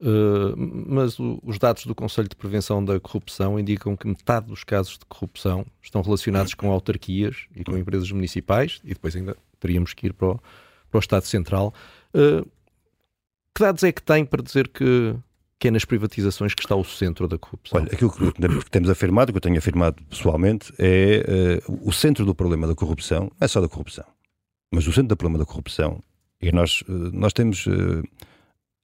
[0.00, 4.64] Uh, mas o, os dados do Conselho de Prevenção da Corrupção indicam que metade dos
[4.64, 9.92] casos de corrupção estão relacionados com autarquias e com empresas municipais, e depois ainda teríamos
[9.92, 10.40] que ir para o,
[10.90, 11.74] para o Estado Central.
[12.14, 12.48] Uh,
[13.54, 15.14] que dados é que tem para dizer que,
[15.58, 17.82] que é nas privatizações que está o centro da corrupção?
[17.82, 22.34] Olha, aquilo que temos afirmado, que eu tenho afirmado pessoalmente, é uh, o centro do
[22.34, 24.06] problema da corrupção, não é só da corrupção,
[24.72, 26.02] mas o centro do problema da corrupção,
[26.40, 27.66] e nós, nós temos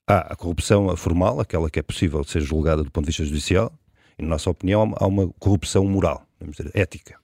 [0.08, 3.72] Há a corrupção formal, aquela que é possível ser julgada do ponto de vista judicial,
[4.16, 7.18] e, na nossa opinião, há uma corrupção moral, vamos dizer, ética.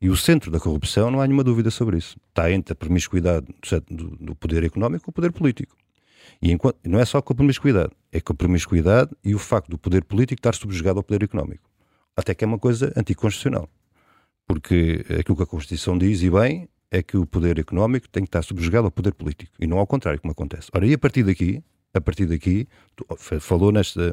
[0.00, 2.16] E o centro da corrupção, não há nenhuma dúvida sobre isso.
[2.30, 3.46] Está entre a promiscuidade
[3.88, 5.76] do, do poder económico e o poder político.
[6.42, 9.70] E enquanto, não é só com a promiscuidade, é com a promiscuidade e o facto
[9.70, 11.70] do poder político estar subjugado ao poder económico.
[12.16, 13.68] Até que é uma coisa anticonstitucional.
[14.44, 18.28] Porque aquilo que a Constituição diz, e bem, é que o poder económico tem que
[18.28, 19.52] estar subjugado ao poder político.
[19.60, 20.68] E não ao contrário, como acontece.
[20.74, 21.62] Ora, e a partir daqui,
[21.94, 22.66] a partir daqui,
[23.40, 24.12] falou nesta,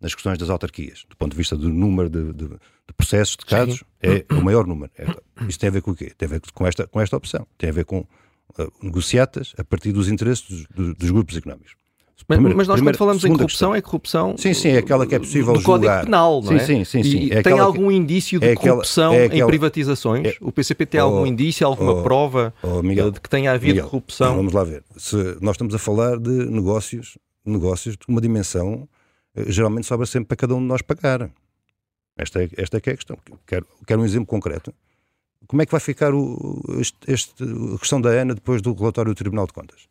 [0.00, 3.46] nas questões das autarquias, do ponto de vista do número de, de, de processos, de
[3.46, 3.84] casos, Sim.
[4.02, 4.90] é o maior número.
[4.96, 5.06] É,
[5.48, 6.12] isto tem a ver com o quê?
[6.16, 7.46] Tem a ver com esta, com esta opção.
[7.56, 11.74] Tem a ver com uh, negociatas a partir dos interesses dos, dos, dos grupos económicos.
[12.16, 13.74] Mas, primeira, mas nós quando falamos em corrupção, questão.
[13.74, 15.80] é corrupção sim, sim, é aquela que é possível do julgar.
[15.80, 16.58] Código Penal, não é?
[16.60, 17.10] Sim, sim, sim.
[17.10, 17.28] sim.
[17.32, 17.94] É tem algum que...
[17.94, 19.42] indício de é corrupção é aquela...
[19.42, 20.26] em privatizações?
[20.28, 20.36] É...
[20.40, 23.74] O PCP tem oh, algum indício, alguma oh, prova oh, Miguel, de que tenha havido
[23.74, 24.36] Miguel, corrupção?
[24.36, 24.84] Vamos lá ver.
[24.96, 28.88] Se nós estamos a falar de negócios negócios de uma dimensão
[29.34, 31.30] eh, geralmente sobra sempre para cada um de nós pagar.
[32.16, 33.18] Esta é, esta é que é a questão.
[33.46, 34.72] Quero, quero um exemplo concreto.
[35.46, 39.12] Como é que vai ficar o, este, este, a questão da ANA depois do relatório
[39.12, 39.88] do Tribunal de Contas?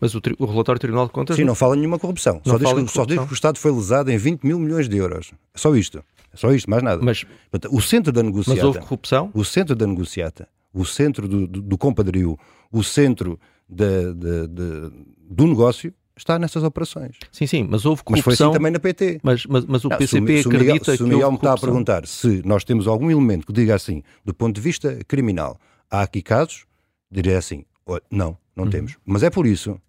[0.00, 1.36] Mas o, o relatório do Tribunal de Contas.
[1.36, 2.40] Sim, não, não fala nenhuma corrupção.
[2.44, 4.96] Só diz, que, só diz, que, o Estado foi lesado em 20 mil milhões de
[4.96, 5.32] euros.
[5.54, 6.02] É só isto.
[6.32, 7.02] É só isto, mais nada.
[7.02, 7.24] Mas,
[7.70, 8.56] o centro da negociata.
[8.56, 9.30] Mas houve corrupção?
[9.34, 12.38] O centro da negociata, o centro do, do, do compadrio,
[12.70, 14.92] o centro de, de, de,
[15.30, 17.16] do negócio está nessas operações.
[17.30, 18.30] Sim, sim, mas houve corrupção.
[18.30, 19.20] Mas foi assim também na PT.
[19.22, 21.52] Mas, mas, mas o não, PCP se, acredita se Miguel, se o Miguel me está
[21.52, 25.58] a perguntar se nós temos algum elemento que diga assim, do ponto de vista criminal,
[25.90, 26.64] há aqui casos,
[27.10, 27.64] diria assim,
[28.10, 28.70] não, não uhum.
[28.70, 28.96] temos.
[29.04, 29.80] Mas é por isso,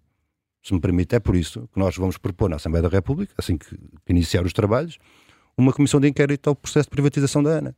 [0.62, 3.56] se me permite, é por isso que nós vamos propor na Assembleia da República, assim
[3.56, 4.98] que, que iniciar os trabalhos,
[5.56, 7.74] uma comissão de inquérito ao processo de privatização da ANA.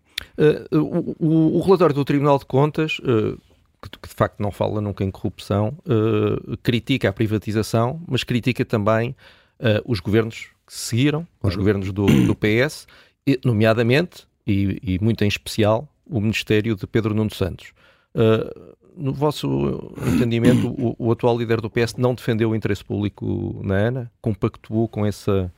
[0.72, 3.40] Uh, o, o, relatório do Tribunal de Contas uh,
[3.80, 8.64] que, que de facto não fala nunca em corrupção, uh, critica a privatização, mas critica
[8.64, 9.10] também
[9.58, 11.52] uh, os governos que seguiram, claro.
[11.52, 12.86] os governos do, do PS,
[13.26, 17.72] e, nomeadamente, e, e, muito em especial, o Ministério de Pedro Nuno Santos.
[18.14, 23.60] Uh, no vosso entendimento, o, o, atual líder do PS não defendeu o interesse público
[23.64, 24.12] na ANA?
[24.20, 25.52] Compactuou com essa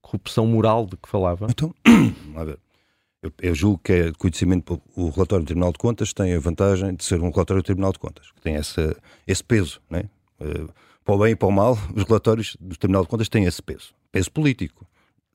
[0.00, 1.46] corrupção moral de que falava?
[1.50, 1.74] Então,
[2.32, 2.58] vamos ver.
[3.22, 6.94] Eu, eu, julgo que é conhecimento, o relatório do Tribunal de Contas tem a vantagem
[6.94, 10.04] de ser um relatório do Tribunal de Contas, que tem essa, esse peso, né?
[10.40, 10.70] Uh,
[11.04, 13.62] para o bem e para o mal, os relatórios do Tribunal de Contas têm esse
[13.62, 13.94] peso.
[14.12, 14.86] Peso político,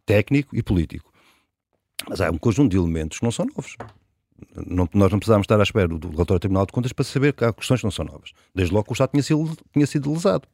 [0.06, 1.12] técnico e político.
[2.08, 3.78] Mas há um conjunto de elementos que não são novos.
[4.56, 7.34] Não, nós não precisávamos estar à espera do relatório do Tribunal de Contas para saber
[7.34, 8.32] que há questões que não são novas.
[8.54, 10.47] Desde logo que o Estado tinha sido, tinha sido lesado.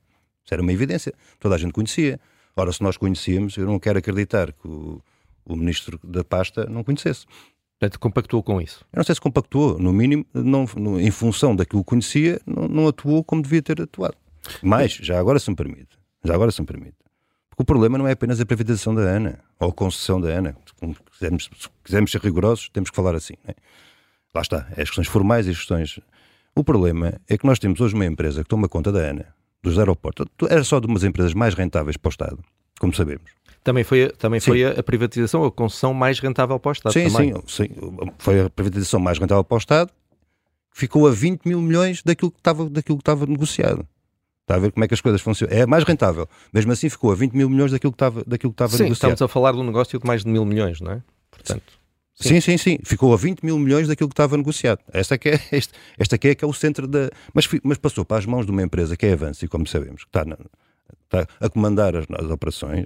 [0.43, 1.13] Isso era uma evidência.
[1.39, 2.19] Toda a gente conhecia.
[2.55, 5.01] Ora, se nós conhecíamos, eu não quero acreditar que o,
[5.45, 7.25] o ministro da pasta não conhecesse.
[7.79, 8.83] Portanto, compactuou com isso?
[8.91, 12.67] Eu não sei se compactuou, no mínimo, não, no, em função daquilo que conhecia, não,
[12.67, 14.17] não, atuou como devia ter atuado.
[14.63, 16.97] Mas, já agora se me permite, já agora se me permite,
[17.57, 20.55] porque o problema não é apenas a privatização da ANA, ou a concessão da ANA,
[20.67, 23.33] se quisermos, se quisermos ser rigorosos, temos que falar assim.
[23.43, 23.55] Né?
[24.31, 25.99] Lá está, é as questões formais e as questões...
[26.55, 29.79] O problema é que nós temos hoje uma empresa que toma conta da ANA, dos
[29.79, 32.39] aeroportos, era só de umas empresas mais rentáveis para o Estado,
[32.79, 33.31] como sabemos.
[33.63, 36.93] Também foi, também foi a, a, privatização, a concessão mais rentável para o Estado.
[36.93, 37.33] Sim, também.
[37.47, 37.69] sim, sim.
[38.19, 39.91] Foi a privatização mais rentável para o Estado.
[40.71, 43.85] Ficou a 20 mil milhões daquilo que estava, daquilo que estava negociado.
[44.47, 45.53] Está a ver como é que as coisas funcionam.
[45.53, 46.25] É mais rentável.
[46.53, 49.11] Mesmo assim ficou a 20 mil milhões daquilo que estava, daquilo que estava Sim, negociado.
[49.11, 51.03] estamos a falar de um negócio de mais de mil milhões, não é?
[51.29, 51.73] Portanto,
[52.15, 52.39] Sim.
[52.39, 54.79] sim, sim, Ficou a 20 mil milhões daquilo que estava negociado.
[54.93, 57.09] Esta é que é, este, esta que é, que é o centro da.
[57.33, 60.05] Mas, mas passou para as mãos de uma empresa que é a Avance, como sabemos,
[60.05, 60.37] que está, na-
[61.03, 62.85] está a comandar as, as operações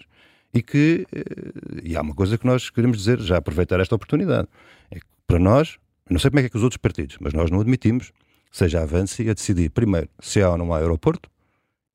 [0.51, 1.05] e que.
[1.13, 4.47] eh, E há uma coisa que nós queremos dizer, já aproveitar esta oportunidade.
[4.89, 5.77] É que para nós,
[6.09, 8.11] não sei como é que é que os outros partidos, mas nós não admitimos
[8.51, 11.29] seja a Avance a decidir, primeiro, se há ou não há aeroporto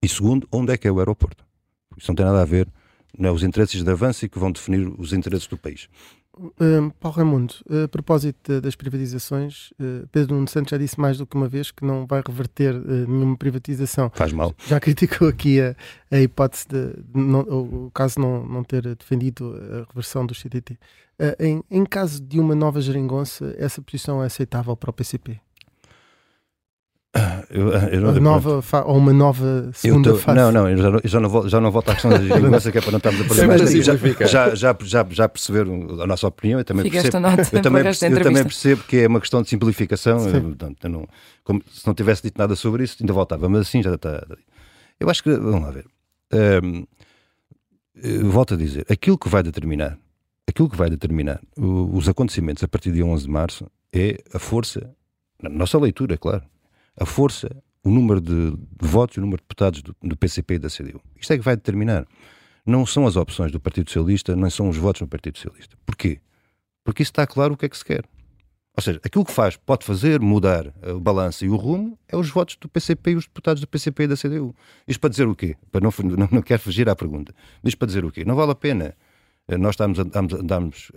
[0.06, 1.44] e, segundo, onde é que é o aeroporto.
[1.96, 2.68] Isso não tem nada a ver.
[3.18, 5.88] Não é os interesses da Avance que vão definir os interesses do país.
[6.60, 11.16] Hum, Paulo Raimundo, a propósito de- das privatizações, eh, Pedro Nuno Santos já disse mais
[11.16, 14.10] do que uma vez que não vai reverter eh, nenhuma privatização.
[14.14, 14.54] Faz mal.
[14.66, 15.74] Já criticou aqui a,
[16.10, 20.78] a hipótese de, não, o, caso não, não ter defendido a reversão do CTT.
[21.18, 25.40] Eh, em, em caso de uma nova geringonça, essa posição é aceitável para o PCP?
[27.50, 30.38] Eu, eu não- A nova ou uma nova segunda tô- fase?
[30.38, 32.18] não, não, eu já não, eu já não, volto, já não volto à questão da
[32.22, 34.26] geringonça, que é para não estarmos a perder mais tempo.
[34.26, 37.16] já, já, já, já perceberam a nossa opinião, eu também Fica percebo.
[37.16, 37.22] Eu
[37.62, 40.18] também, percebo, eu também percebo que é uma questão de simplificação.
[40.20, 40.56] Sim.
[40.82, 41.08] eu, não-
[41.44, 44.26] como se não tivesse dito nada sobre isso, ainda voltava, mas assim já está.
[44.98, 45.84] Eu acho que, vamos lá ver.
[47.94, 49.96] Eu volto a dizer, aquilo que vai determinar,
[50.46, 54.38] aquilo que vai determinar o- os acontecimentos a partir de 11 de março é a
[54.38, 54.90] força,
[55.42, 56.42] na nossa leitura, é claro,
[56.98, 57.48] a força,
[57.84, 61.00] o número de, votos e o número de deputados do, do PCP e da CDU.
[61.20, 62.06] Isto é que vai determinar.
[62.64, 65.76] Não são as opções do Partido Socialista, nem são os votos no Partido Socialista.
[65.86, 66.20] Porquê?
[66.84, 68.04] Porque isso está claro o que é que se quer.
[68.76, 72.16] Ou seja, aquilo que faz, pode fazer mudar eh, o balanço e o rumo é
[72.16, 74.54] os votos do PCP e os deputados do PCP e da CDU.
[74.86, 75.56] Isto para dizer o quê?
[75.72, 77.34] Para não, não, não quero fugir à pergunta.
[77.64, 78.24] Isto para dizer o quê?
[78.24, 78.94] Não vale a pena.
[79.48, 80.02] eh, Nós estamos a,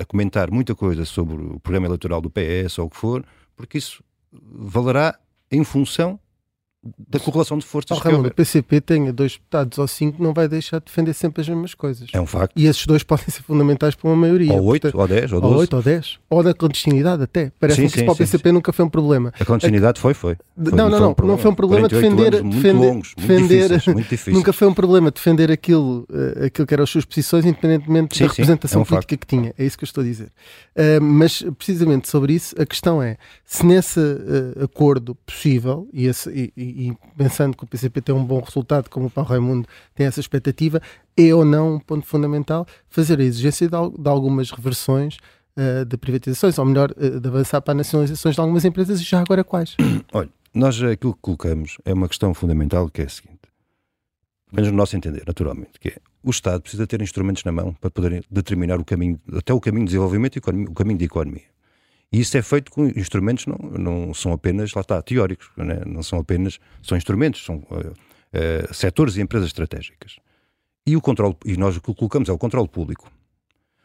[0.02, 3.24] a comentar muita coisa sobre o programa eleitoral do PS ou o que for,
[3.56, 5.18] porque isso valerá
[5.52, 6.20] em função
[7.10, 8.32] da correlação de forças Raimundo, houver.
[8.32, 11.74] o PCP tenha dois deputados ou cinco, não vai deixar de defender sempre as mesmas
[11.74, 12.08] coisas.
[12.14, 12.54] É um facto.
[12.58, 14.54] E esses dois podem ser fundamentais para uma maioria.
[14.54, 15.60] Ou 8, Portanto, ou 10, ou ou 12.
[15.60, 16.20] 8 ou 10.
[16.30, 17.52] Ou da clandestinidade até.
[17.60, 19.34] Parece Sim, que sim, isso para o sim, PCP nunca foi um problema.
[19.38, 20.38] A clandestinidade foi, foi.
[20.56, 21.32] Foi- não, não, foi não.
[21.34, 22.34] Não foi um problema 48 defender.
[22.40, 24.38] anos muito defender, longos, muito defender difíceis, muito difíceis.
[24.38, 28.24] nunca foi um problema defender aquilo, eh, aquilo que eram as suas posições, independentemente Sim,
[28.24, 29.54] da sim, representação é um política que tinha.
[29.58, 30.32] É isso que eu estou a dizer.
[30.78, 36.30] Eh, mas, precisamente sobre isso, a questão é: se nesse eh, acordo possível, e, esse-
[36.30, 40.06] e- e- pensando que o PCP tem um bom resultado, como o Paulo Raimundo tem
[40.06, 40.82] essa expectativa,
[41.18, 45.18] é ou não um ponto fundamental fazer a exigência de, de algumas reversões.
[45.58, 49.20] eh, de privatizações, ou melhor, eh, de avançar para nacionalizações de algumas empresas e já
[49.20, 49.76] agora quais?
[50.14, 53.42] Olha, nós aquilo que colocamos é uma questão fundamental que é a seguinte,
[54.54, 57.90] menos no nosso entender, naturalmente, que é o Estado precisa ter instrumentos na mão para
[57.90, 61.44] poder determinar o caminho, até o caminho de desenvolvimento e o caminho de economia.
[62.12, 65.82] E isso é feito com instrumentos, não, não são apenas, lá está, teóricos, né?
[65.86, 67.94] não são apenas, são instrumentos, são eh,
[68.34, 70.18] eh, setores e empresas estratégicas.
[70.88, 73.12] E, o controle, e nós o que colocamos é o controle público.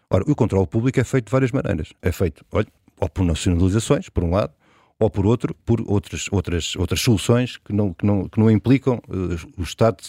[0.08, 1.92] Ora, o controle público é feito de várias maneiras.
[2.00, 2.66] É feito, olha,
[2.98, 4.54] ou por nacionalizações, por um lado,
[4.98, 9.02] ou por outro, por outras, outras, outras soluções que não, que não, que não implicam
[9.10, 10.02] eh, o Estado,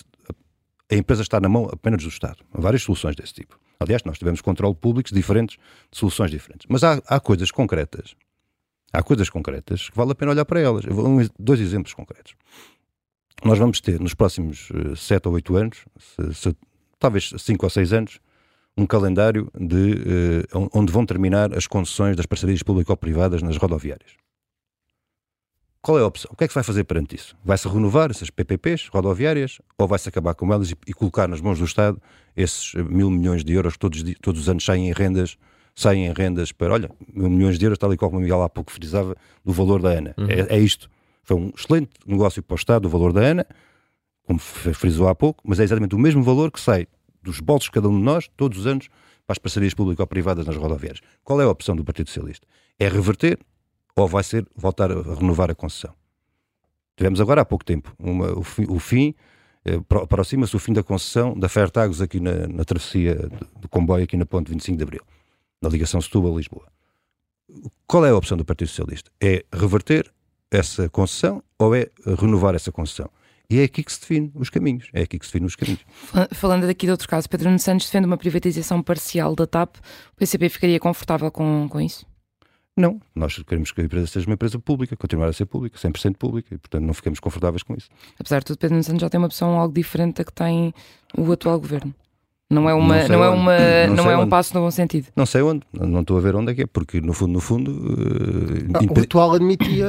[0.89, 2.37] a empresa estar na mão apenas do Estado.
[2.53, 3.59] Há várias soluções desse tipo.
[3.79, 5.57] Aliás, nós tivemos controle públicos diferentes,
[5.91, 6.65] de soluções diferentes.
[6.69, 8.15] Mas há, há coisas concretas,
[8.93, 10.85] há coisas concretas que vale a pena olhar para elas.
[10.85, 11.05] Vou-
[11.39, 12.33] dois exemplos concretos.
[13.43, 16.55] Nós vamos ter nos próximos eh, sete ou oito anos, se- se-
[16.97, 18.19] talvez cinco ou seis anos,
[18.77, 24.11] um calendário de, eh, onde vão terminar as concessões das parcerias público-privadas nas rodoviárias.
[25.85, 26.31] Qual é a opção?
[26.33, 27.37] O que é que se vai fazer perante isso?
[27.45, 31.59] Vai-se renovar essas PPPs rodoviárias ou vai-se acabar com elas e, e colocar nas mãos
[31.59, 32.01] do Estado
[32.35, 35.37] esses eh, mil milhões de euros que todos, todos os anos saem em rendas,
[35.75, 38.41] saem em rendas para, olha, mil milhões de euros, tal e qual como o Miguel
[38.41, 40.15] há pouco frisava, do valor da ANA.
[40.27, 40.89] É, é isto.
[41.21, 43.45] Foi um excelente negócio para o Estado, o valor da ANA,
[44.23, 46.87] como frisou há pouco, mas é exatamente o mesmo valor que sai
[47.21, 48.87] dos bolsos de cada um de nós, todos os anos,
[49.27, 51.01] para as parcerias público-privadas nas rodoviárias.
[51.23, 52.47] Qual é a opção do Partido Socialista?
[52.79, 53.37] É reverter
[53.95, 55.93] ou vai ser voltar a renovar a concessão?
[56.97, 59.15] Tivemos agora há pouco tempo uma- o fim, o fim
[59.65, 63.15] eh, pro- aproxima-se o fim da concessão da Fertagos aqui na, na travessia
[63.59, 65.01] do, comboio aqui na ponte 25 de Abril,
[65.61, 66.67] na ligação Setúbal-Lisboa.
[67.87, 69.11] Qual é a opção do Partido Socialista?
[69.21, 70.11] É reverter
[70.51, 71.87] essa concessão ou é
[72.19, 73.09] renovar essa concessão?
[73.49, 74.87] E é aqui que se define os caminhos.
[74.93, 75.81] É aqui que se define os caminhos.
[75.91, 79.75] Fal- Falando daqui de outro caso, Pedro Santos defende uma privatização parcial da TAP.
[79.77, 82.05] O PCP ficaria confortável com, com isso?
[82.77, 86.17] Não, nós queremos que a empresa seja uma empresa pública, continuar a ser pública, 100%
[86.17, 87.87] pública, e portanto não ficamos confortáveis com isso.
[88.19, 90.73] Apesar de tudo, Pedro Santos já tem uma opção algo diferente da que tem
[91.17, 91.93] o atual governo.
[92.47, 93.39] Não é, uma, Não não é, onde.
[93.39, 93.57] uma,
[93.87, 94.29] Não não é um onde.
[94.29, 95.07] passo no bom sentido.
[95.15, 97.39] Não sei onde, não estou a ver onde é que é, porque no fundo, no
[97.39, 99.87] fundo, eh, Ah, o impedi- atual admitia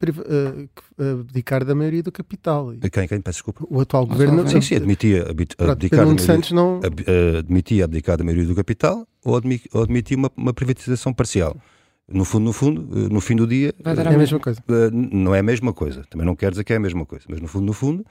[0.00, 2.72] eh, que- abdicar da maioria do capital.
[2.72, 3.62] E quem, quem, peço desculpa.
[3.68, 4.36] O atual Mas governo.
[4.42, 6.76] não- Sim, sim, admitia abdicar, da maioria, não.
[6.82, 11.12] ab- eh, admitia abdicar da maioria do capital ou, admi, ou admitia uma, uma privatização
[11.12, 11.56] parcial.
[12.10, 14.60] No fundo, no fundo, eh, no fim do dia, Vai dar É a mesma coisa.
[14.68, 16.04] Uh, não é a mesma coisa.
[16.08, 17.24] Também não quer dizer que é a mesma coisa.
[17.28, 18.04] Mas no fundo, no fundo,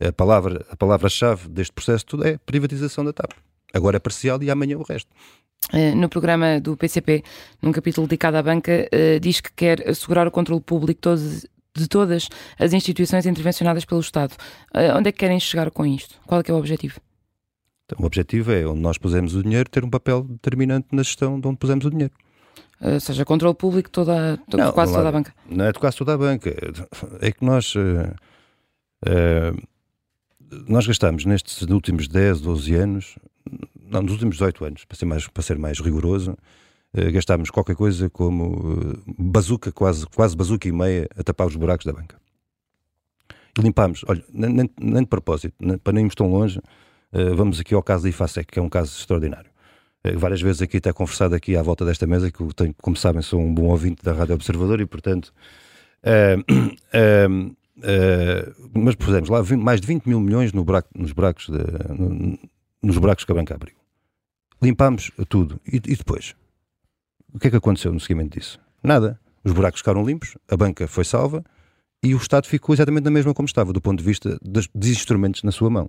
[0.00, 3.32] a palavra a palavra-chave deste processo tudo é privatização da TAP.
[3.74, 5.10] Agora é parcial e amanhã o resto.
[5.72, 7.22] Eh, no programa do PCP,
[7.60, 11.44] num capítulo dedicado à banca, eh, diz que quer assegurar o controle público todos-
[11.76, 14.34] de todas as instituições intervencionadas pelo Estado.
[14.74, 16.14] Eh, onde é que querem chegar com isto?
[16.26, 17.00] Qual é que é o objetivo?
[17.84, 21.40] Então, o objetivo é, onde nós pusemos o dinheiro, ter um papel determinante na gestão
[21.40, 22.12] de onde pusemos o dinheiro.
[22.80, 25.34] Eh, ou seja, controle público toda, to- Não, quase lá- toda a banca.
[25.48, 26.54] Não é de quase toda a banca.
[27.20, 27.74] É que nós.
[29.06, 29.52] eh,
[30.68, 33.16] nós gastamos nestes últimos 10, 12 anos,
[33.88, 36.36] não, nos últimos 18 anos, para ser mais, para ser mais rigoroso,
[36.94, 41.56] eh, gastámos qualquer coisa como eh, bazuca, quase, quase bazuca e meia, a tapar os
[41.56, 42.16] buracos da banca.
[43.58, 46.60] E limpámos, olha, nem, nem- nem de propósito, nem- para nem irmos tão longe,
[47.12, 49.49] eh, vamos aqui ao caso da IFASEC, que é um caso extraordinário.
[50.04, 52.96] Eh, Várias vezes aqui até conversado aqui à volta desta mesa, que eu tenho, como
[52.96, 55.32] sabem, sou um bom ouvinte da Rádio Observador e, portanto,
[56.02, 56.36] eh,
[56.92, 57.26] eh,
[57.82, 61.94] eh, mas pusemos lá vi- mais de 20 mil milhões no buraco- nos, buracos de-
[61.94, 62.38] no-
[62.82, 63.74] nos buracos que a banca abriu.
[64.62, 65.60] Limpámos tudo.
[65.66, 66.34] E, e depois?
[67.32, 68.58] O que é que aconteceu no seguimento disso?
[68.82, 69.18] Nada.
[69.42, 71.42] Os buracos ficaram limpos, a banca foi salva
[72.02, 75.42] e o Estado ficou exatamente na mesma como estava, do ponto de vista dos instrumentos
[75.42, 75.88] na sua mão.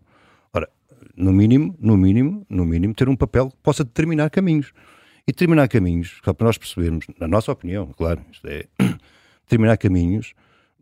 [0.53, 0.69] Ora,
[1.15, 4.71] no mínimo, no mínimo, no mínimo, ter um papel que possa determinar caminhos.
[5.27, 8.65] E determinar caminhos, só para nós percebermos, na nossa opinião, claro, isto é
[9.43, 10.33] determinar caminhos.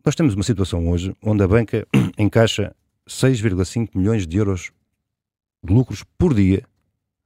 [0.04, 1.86] Nós temos uma situação hoje onde a banca
[2.18, 2.74] encaixa
[3.08, 4.70] 6,5 milhões de euros
[5.62, 6.62] de lucros por dia,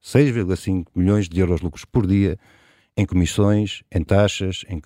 [0.02, 2.38] 6,5 milhões de euros de lucros por dia
[2.96, 4.82] em comissões, em taxas, em-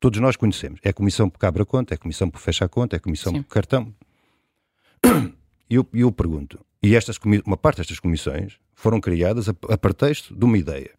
[0.00, 0.80] todos nós conhecemos.
[0.82, 2.98] É a comissão por abre a conta, é a comissão por fecha a conta, é
[2.98, 3.42] a comissão Sim.
[3.42, 3.94] por cartão.
[5.70, 9.78] E eu, e eu pergunto, e estas, uma parte destas comissões foram criadas a, a
[9.78, 10.90] pretexto de uma ideia.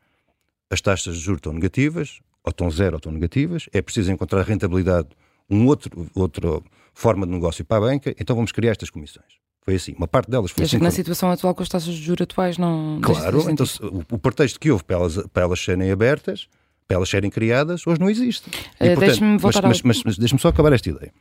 [0.69, 4.41] As taxas de juros estão negativas, ou estão zero ou estão negativas, é preciso encontrar
[4.43, 5.09] rentabilidade,
[5.49, 6.61] um outro, outra
[6.93, 9.25] forma de negócio para a banca, então vamos criar estas comissões.
[9.61, 10.77] Foi assim, uma parte delas foi assim.
[10.77, 12.99] que na situação atual, com as taxas de juros atuais, não.
[13.01, 16.47] Claro, então o, o pretexto que houve para elas, para elas serem abertas,
[16.87, 18.49] para elas serem criadas, hoje não existe.
[18.81, 21.13] E, Eh, deixe-me voltar mas, ao- mas, mas, mas deixe-me só acabar esta ideia.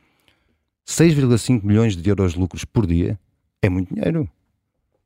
[0.85, 3.17] 6,5 milhões de euros de lucros por dia
[3.61, 4.29] é muito dinheiro.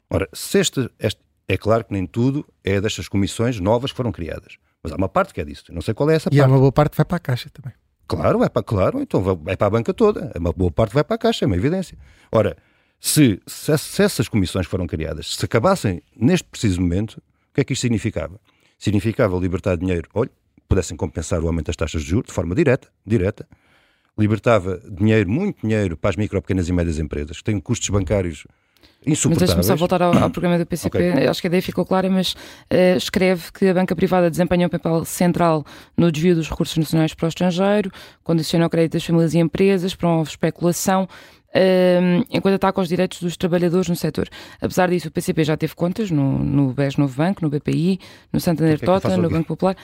[0.09, 4.11] Ora, se este, este- é claro que nem tudo é destas comissões novas que foram
[4.11, 4.57] criadas.
[4.83, 5.65] Mas há uma parte que é disso.
[5.69, 6.51] Eu não sei qual é essa E há parte.
[6.53, 7.73] uma boa parte que vai para a caixa também.
[8.07, 10.31] Claro, vai para, claro, então vai, vai para a banca toda.
[10.37, 11.97] Uma boa parte vai para a caixa, é uma evidência.
[12.31, 12.55] Ora,
[12.99, 17.17] se, se, se essas comissões foram criadas, se acabassem neste preciso momento,
[17.51, 18.39] o que é que isto significava?
[18.79, 20.31] Significava libertar dinheiro, olha,
[20.69, 23.47] pudessem compensar o aumento das taxas de juros de forma direta, direta,
[24.17, 28.45] libertava dinheiro, muito dinheiro para as micro, pequenas e médias empresas, que têm custos bancários
[29.05, 31.11] Mas deixa-me só voltar ao, ao programa do PCP.
[31.11, 31.27] Ok.
[31.27, 32.35] Acho que a ideia ficou clara, mas
[32.69, 37.13] eh, escreve que a banca privada desempenha um papel central no desvio dos recursos nacionais
[37.13, 37.91] para o estrangeiro,
[38.23, 41.07] condiciona o crédito das famílias e empresas, promove especulação,
[41.53, 44.27] eh, enquanto ataca os direitos dos trabalhadores no setor.
[44.61, 47.99] Apesar disso, o PCP já teve contas no, no BES Novo Banco, no BPI,
[48.31, 49.29] no Santander Tota, no?
[49.29, 49.75] Banco Popular.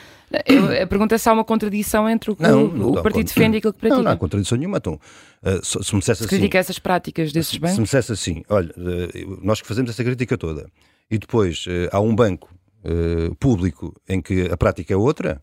[0.46, 3.26] Eu- a pergunta é se há uma contradição entre o que Não, o, o partido
[3.26, 3.96] defende e aquilo que pratica.
[3.96, 4.76] Não, não há contradição nenhuma.
[4.78, 5.00] Então,
[5.42, 7.78] eh, se, se me dissesse se assim, critica essas práticas desses Se bancos.
[7.78, 10.68] me dissesse assim, olha, eh, nós que fazemos essa crítica toda
[11.10, 15.40] e depois eh, há um banco eh, público em que a prática é outra,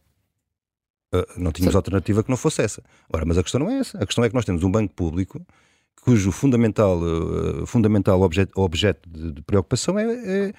[1.35, 1.77] não tínhamos Sim.
[1.77, 2.81] alternativa que não fosse essa.
[3.11, 3.97] Ora, mas a questão não é essa.
[4.01, 5.45] A questão é que nós temos um banco público
[6.03, 10.53] cujo fundamental, eh, fundamental objeto, objeto de, de preocupação é, é,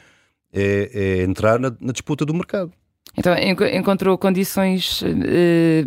[0.53, 0.90] é-
[1.21, 2.73] é entrar na, na disputa do mercado.
[3.16, 5.85] Então enco- encontrou condições eh,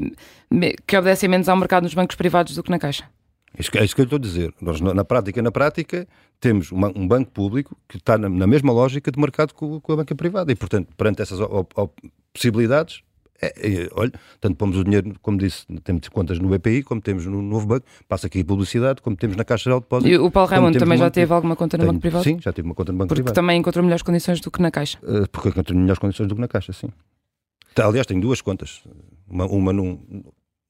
[0.86, 3.06] que obedecem menos ao mercado nos bancos privados do que na Caixa.
[3.58, 4.54] É isso que, é isso que eu estou a dizer.
[4.62, 6.06] Nós, na, na prática, na prática,
[6.42, 9.94] temos uma- um banco público que está na, na mesma lógica de mercado com, com
[9.94, 10.52] a banca privada.
[10.52, 11.90] E, portanto, perante essas o- o-
[12.34, 13.02] possibilidades,
[13.41, 13.48] é,
[13.84, 17.41] é, olha, tanto pomos o dinheiro, como disse, temos contas no BPI, como temos no
[17.41, 20.12] Novo Banco, passa aqui publicidade, como temos na Caixa Geral de Depósitos.
[20.16, 22.24] E o Paulo Raimundo também no já teve alguma conta no Tenho- banco privado?
[22.24, 23.36] Sim, já tive uma conta no Banco Porque Privado.
[23.36, 24.97] também encontrou melhores condições do que na Caixa.
[25.03, 26.88] Eh, porque eu tenho melhores condições do que na Caixa, sim.
[27.74, 28.82] Tá, Aliás, tenho duas contas.
[29.28, 29.99] Uma, uma num,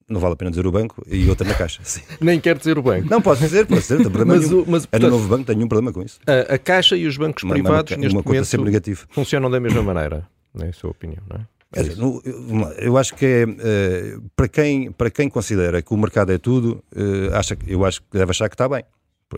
[0.08, 1.80] não vale a pena dizer o banco, e outra na Caixa.
[1.84, 2.00] Sim.
[2.20, 3.08] Nem quer dizer o banco.
[3.08, 4.62] Não, pode dizer, pode dizer, não tem problema Mas, nenhum.
[4.62, 6.18] o, mas É no portanto, Novo Banco, tenho nenhum problema com isso.
[6.26, 9.06] a, a Caixa e os bancos Uma- privados, uma, neste uma conta sempre momento, negativa.
[9.10, 10.26] funcionam da mesma maneira.
[10.58, 11.46] É a sua opinião, não é?
[11.82, 12.22] Dizer, no-
[12.78, 16.82] eu, acho que é, eh, para, quem, para quem considera que o mercado é tudo,
[16.94, 18.82] eh, acha, eu acho que deve achar que está bem.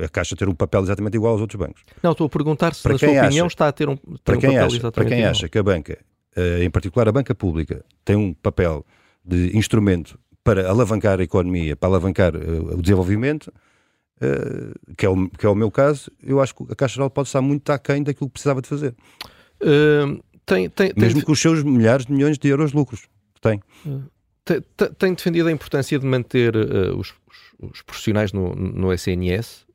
[0.01, 1.83] A Caixa ter um papel exatamente igual aos outros bancos.
[2.03, 4.19] Não, estou a perguntar se, para na sua acha, opinião, está a ter um, ter
[4.23, 5.31] para um quem papel acha, exatamente Para quem igual.
[5.31, 5.99] acha que a banca,
[6.37, 8.85] eh, em particular a banca pública, tem um papel
[9.25, 13.53] de instrumento para alavancar a economia, para alavancar o desenvolvimento,
[14.97, 17.29] que, é o, que é o meu caso, eu acho que a Caixa Geral pode
[17.29, 18.95] estar muito aquém daquilo que precisava de fazer.
[19.63, 21.27] Uh, tem, tem, Mesmo tem...
[21.27, 23.61] com os seus milhares de milhões de euros de lucros que tem.
[24.45, 24.63] Tem,
[24.99, 26.57] tem defendido a importância de manter
[26.97, 27.13] os,
[27.61, 29.67] os, os, profissionais no, no SNS.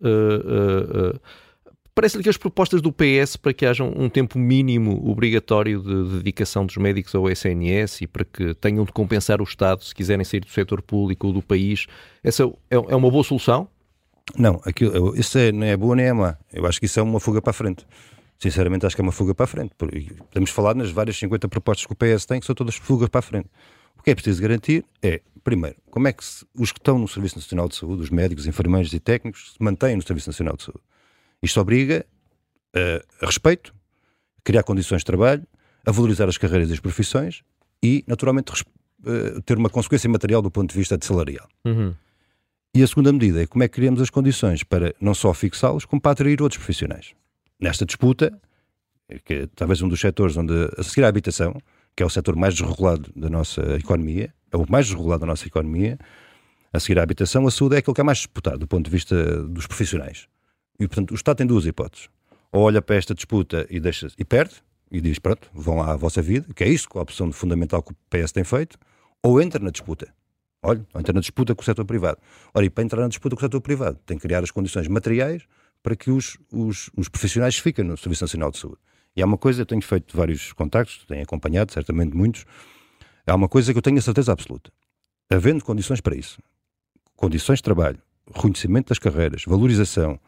[1.95, 6.65] Parece-lhe que as propostas do PS para que haja um tempo mínimo obrigatório de dedicação
[6.65, 10.39] dos médicos ao SNS e para que tenham de compensar o Estado se quiserem sair
[10.39, 11.85] do setor público ou do país,
[12.23, 13.67] essa é, é uma boa solução?
[14.35, 16.35] Não, aquilo, isso é, não é boa nem é má.
[16.51, 17.85] Eu acho que isso é uma fuga para a frente.
[18.39, 19.73] Sinceramente, acho que é uma fuga para a frente.
[19.75, 23.19] Podemos falar nas várias 50 propostas que o PS tem, que são todas fugas para
[23.19, 23.49] a frente.
[23.97, 27.07] O que é preciso garantir é, primeiro, como é que se, os que estão no
[27.07, 30.63] Serviço Nacional de Saúde, os médicos, enfermeiros e técnicos, se mantêm no Serviço Nacional de
[30.63, 30.83] Saúde.
[31.41, 32.05] Isto obriga
[32.75, 33.73] a, a respeito,
[34.43, 35.45] criar condições de trabalho,
[35.85, 37.43] a valorizar as carreiras e as profissões
[37.81, 41.47] e, naturalmente, uh, ter uma consequência material do ponto de vista de salarial.
[41.65, 41.93] Uhum.
[42.75, 45.85] E a segunda medida é como é que criamos as condições para não só fixá-los,
[45.85, 47.13] como para atrair outros profissionais.
[47.63, 48.37] Nesta disputa,
[49.23, 51.55] que é talvez um dos setores onde, a seguir à habitação,
[51.95, 55.47] que é o setor mais desregulado da nossa economia, é o mais desregulado da nossa
[55.47, 55.97] economia,
[56.73, 58.91] a seguir à habitação, a saúde é aquilo que é mais disputado do ponto de
[58.91, 60.27] vista dos profissionais.
[60.77, 62.09] E, portanto, o Estado tem duas hipóteses.
[62.51, 64.55] Ou olha para esta disputa e, deixa e perde,
[64.91, 67.93] e diz, pronto, vão à vossa vida, que é isso, é a opção fundamental que
[67.93, 68.77] o PS tem feito,
[69.23, 70.13] ou entra na disputa.
[70.61, 72.17] Olha, entra na disputa com o setor privado.
[72.53, 74.89] Ora, e para entrar na disputa com o setor privado, tem que criar as condições
[74.89, 75.43] materiais
[75.83, 78.79] para que os, os, os profissionais fiquem no Serviço Nacional de Saúde.
[79.15, 82.45] E há uma coisa, eu tenho feito vários contactos, tenho acompanhado, certamente muitos,
[83.27, 84.71] há uma coisa que eu tenho a certeza absoluta.
[85.29, 86.39] Havendo condições para isso,
[87.15, 88.01] condições de trabalho,
[88.33, 90.19] reconhecimento das carreiras, valorização,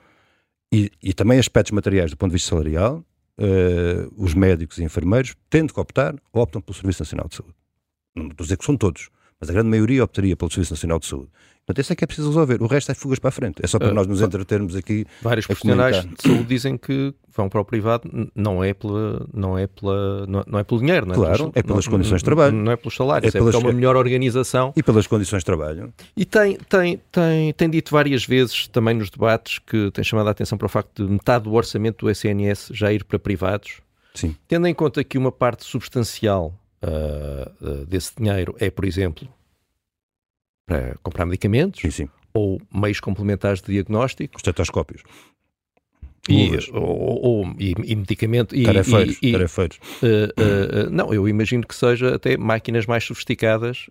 [0.72, 3.06] e, e, também aspectos materiais do ponto de vista salarial,
[3.40, 7.56] uh, os médicos e enfermeiros, tendo que optar, optam pelo Serviço Nacional de Saúde.
[8.16, 9.10] Não estou a dizer que são todos,
[9.40, 11.30] mas a grande maioria optaria pelo Serviço Nacional de Saúde.
[11.66, 12.62] Portanto, isso é que é preciso resolver.
[12.62, 13.56] O resto é fugas para a frente.
[13.64, 15.04] É só para uh, nós nos entretermos aqui.
[15.20, 19.66] Vários profissionais de saúde dizem que vão para o privado não é pela não é
[19.66, 21.18] pela não é pelo dinheiro, não é?
[21.18, 22.56] Claro, pelos, é pelas não, condições de trabalho.
[22.56, 24.74] Não é pelos salários, é, é pelas, é uma melhor organização.
[24.76, 25.92] E pelas condições de trabalho.
[26.16, 30.32] E tem, tem, tem, tem dito várias vezes também nos debates que tem chamado a
[30.32, 33.82] atenção para o facto de metade do orçamento do SNS já ir para privados.
[34.14, 34.36] Sim.
[34.48, 36.54] Tendo em conta que uma parte substancial
[36.86, 39.28] uh, uh, desse dinheiro é, por exemplo,
[40.66, 42.10] para comprar medicamentos sim, sim.
[42.34, 44.38] ou meios complementares de diagnóstico.
[44.38, 45.04] Estetoscópios.
[46.28, 49.78] E, ou, ou, e, e medicamento e, tarefeiros, e, tarefeiros.
[50.02, 53.88] Uh, uh, uh, não, eu imagino que seja até máquinas mais sofisticadas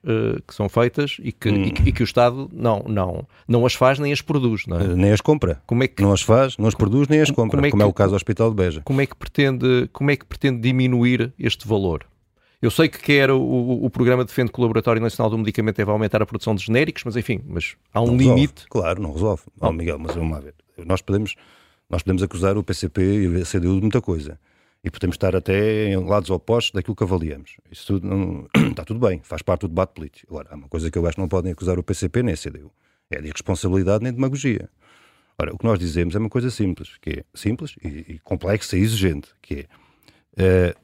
[0.46, 1.70] que são feitas e que, hum.
[1.70, 4.88] que, que, o Estado não, não, não as faz nem as produz, não é?
[4.88, 5.62] nem as compra.
[5.64, 7.82] Como é que, não as faz, não as produz nem as compra, como é, como
[7.82, 8.82] é o caso do Hospital de Beja.
[8.84, 12.04] Como é que pretende, como é que pretende diminuir este valor?
[12.64, 15.76] Eu sei que quer o, o, o programa Defende que o Laboratório Nacional do Medicamento
[15.76, 18.62] deve aumentar a produção de genéricos, mas enfim, mas há um não limite.
[18.62, 18.68] Resolve.
[18.70, 19.42] Claro, não resolve.
[19.60, 20.54] Não, Miguel, mas vamos lá ver.
[20.86, 21.34] Nós podemos,
[21.90, 24.40] nós podemos acusar o PCP e a CDU de muita coisa.
[24.82, 27.58] E podemos estar até em lados opostos daquilo que avaliamos.
[27.70, 30.32] Isso tudo não, está tudo bem, faz parte do debate político.
[30.32, 32.36] Agora, há uma coisa que eu acho que não podem acusar o PCP nem a
[32.38, 32.72] CDU.
[33.10, 34.70] É de irresponsabilidade nem de demagogia.
[35.38, 38.74] Ora, o que nós dizemos é uma coisa simples, que é simples e, e complexa
[38.74, 39.66] e exigente, que
[40.38, 40.83] é uh,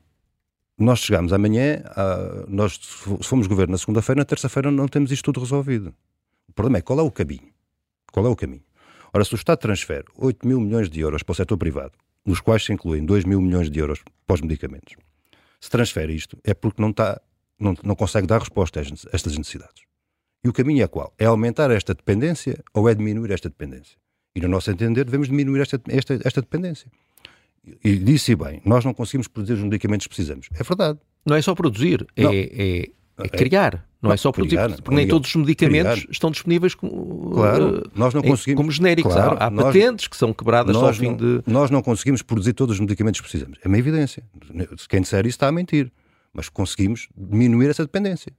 [0.80, 5.24] nós chegamos amanhã, a, nós se fomos governo na segunda-feira, na terça-feira não temos isto
[5.24, 5.94] tudo resolvido.
[6.48, 7.52] O problema é qual é o caminho?
[8.10, 8.64] Qual é o caminho?
[9.12, 11.92] Ora, se o Estado transfere 8 mil milhões de euros para o setor privado,
[12.24, 14.96] nos quais se incluem 2 mil milhões de euros para os medicamentos,
[15.60, 17.20] se transfere isto é porque não, está,
[17.58, 19.82] não, não consegue dar resposta a estas necessidades.
[20.42, 21.12] E o caminho é qual?
[21.18, 23.98] É aumentar esta dependência ou é diminuir esta dependência?
[24.34, 26.90] E, no nosso entender, devemos diminuir esta, esta, esta dependência
[27.84, 30.48] e disse bem, nós não conseguimos produzir os medicamentos que precisamos.
[30.54, 30.98] É verdade.
[31.26, 33.86] Não é só produzir, é, é, é, criar.
[34.00, 36.10] Não, não é só produzir, criar, porque nem todos os medicamentos criar.
[36.10, 39.12] estão disponíveis como, claro, uh, nós não conseguimos, como genéricos.
[39.12, 41.42] Claro, há, há nós, patentes que são quebradas só ao fim não, de.
[41.46, 43.58] Nós não conseguimos produzir todos os medicamentos que precisamos.
[43.62, 44.22] É uma evidência.
[44.88, 45.92] Quem disser isso está a mentir.
[46.32, 48.32] Mas conseguimos diminuir essa dependência.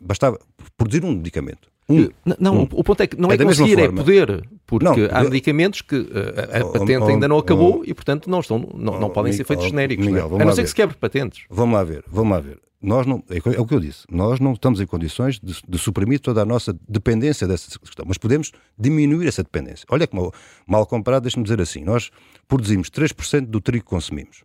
[0.00, 0.38] Bastava
[0.76, 1.68] produzir um medicamento.
[1.88, 2.08] Um,
[2.40, 2.62] não, um.
[2.62, 5.96] o ponto é que não é, é conseguir, é poder, porque não, há medicamentos que
[5.96, 6.08] uh,
[6.52, 9.10] a, a patente oh, oh, ainda não acabou oh, e, portanto, não, estão, não, não
[9.10, 10.06] podem ser feitos genéricos.
[10.06, 10.42] Miguel, não é?
[10.42, 11.44] A não ser que se quebre patentes.
[11.50, 12.58] Vamos lá ver, vamos lá ver.
[12.80, 15.78] Nós não, é, é o que eu disse, nós não estamos em condições de, de,
[15.78, 19.86] suprimir toda a nossa dependência dessa questão, mas podemos diminuir essa dependência.
[19.90, 20.30] Olha que mal,
[20.66, 22.10] mal comparado, deixe-me dizer assim, nós
[22.46, 24.44] produzimos 3% do trigo que consumimos.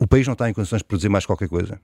[0.00, 1.78] O país não está em condições de produzir mais qualquer coisa.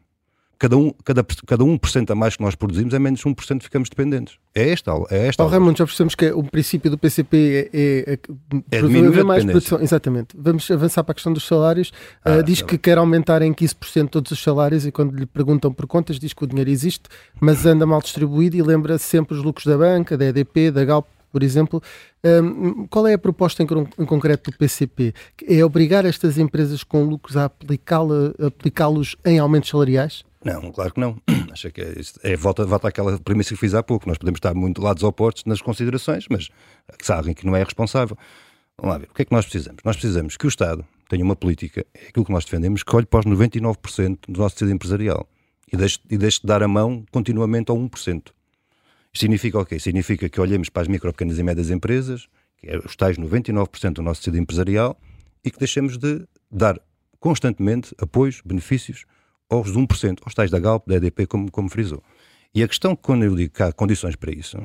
[0.59, 3.89] Cada, um, cada, cada 1% a mais que nós produzimos é menos 1% que ficamos
[3.89, 4.39] dependentes.
[4.55, 5.45] É esta, é esta.
[5.45, 8.19] Oh, Raimundo, já percebemos que é, o princípio do PCP é, é, é,
[8.71, 9.81] é diminuir a mais produção.
[9.81, 10.37] Exatamente.
[10.37, 11.93] Vamos avançar para a questão dos salários.
[12.25, 15.27] Ah, uh, diz tá que quer aumentar em 15% todos os salários e quando lhe
[15.27, 17.09] perguntam por contas diz que o dinheiro existe,
[17.41, 21.07] mas anda mal distribuído e lembra sempre os lucros da banca, da EDP, da Galp,
[21.33, 21.83] por exemplo.
[22.25, 23.67] Um, qual é a proposta em,
[23.99, 25.13] em, concreto do PCP?
[25.49, 30.25] É obrigar estas empresas com lucros a aplicá-los em aumentos salariais?
[30.45, 31.17] Não, claro que não.
[31.51, 34.07] Acho que é, é volta, volta àquela premissa que fiz há pouco.
[34.07, 36.51] Nós podemos estar muito lados opostos nas considerações, mas
[37.09, 38.17] alguém que não é responsável.
[38.77, 39.09] Vamos lá ver.
[39.11, 39.81] O que é que nós precisamos?
[39.85, 43.07] Nós precisamos que o Estado tenha uma política, é aquilo que nós defendemos, que olhe
[43.07, 45.29] para os 99% do nosso tecido empresarial
[45.73, 47.89] e deixe, e deixe de dar a mão continuamente ao 1%.
[49.13, 49.79] Isto significa o quê?
[49.79, 52.29] Significa que olhemos para as micro, pequenas e médias empresas,
[52.59, 54.99] que é os tais 99% do nosso tecido empresarial,
[55.45, 56.81] e que deixemos de dar
[57.21, 59.05] constantemente apoios, benefícios
[59.49, 62.03] aos 1%, aos tais da Galp, da EDP, como, como frisou.
[62.55, 64.57] E a questão, quando eu digo que há condições para isso,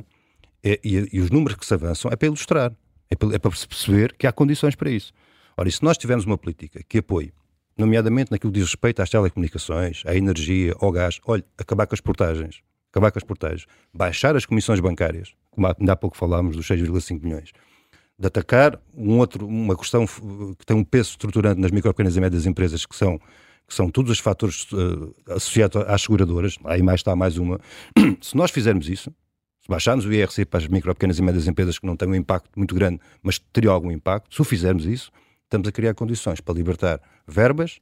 [0.64, 2.72] é, e, e, os números que se avançam, é para ilustrar,
[3.10, 5.12] é para, é para perceber que há condições para isso.
[5.58, 7.34] Ora, e se nós tivermos uma política que apoie,
[7.78, 12.02] nomeadamente naquilo que diz respeito às telecomunicações, à energia, ao gás, olha, acabar com as
[12.02, 12.62] portagens,
[12.92, 17.24] acabar com as portagens, baixar as comissões bancárias, como ainda há pouco falámos dos 6,5
[17.24, 17.52] milhões,
[18.18, 22.22] de atacar um outro, uma questão que tem um peso estruturante nas micro, pequenas e
[22.22, 23.20] médias empresas, que são
[23.70, 27.60] que são todos os fatores uh, associados às seguradoras, aí mais está mais uma.
[28.20, 29.12] se nós fizermos isso,
[29.62, 32.16] se baixarmos o IRC para as micro, pequenas e médias empresas que não têm um
[32.16, 35.12] impacto muito grande, mas teriam algum impacto, se o fizermos isso,
[35.44, 37.80] estamos a criar condições para libertar verbas,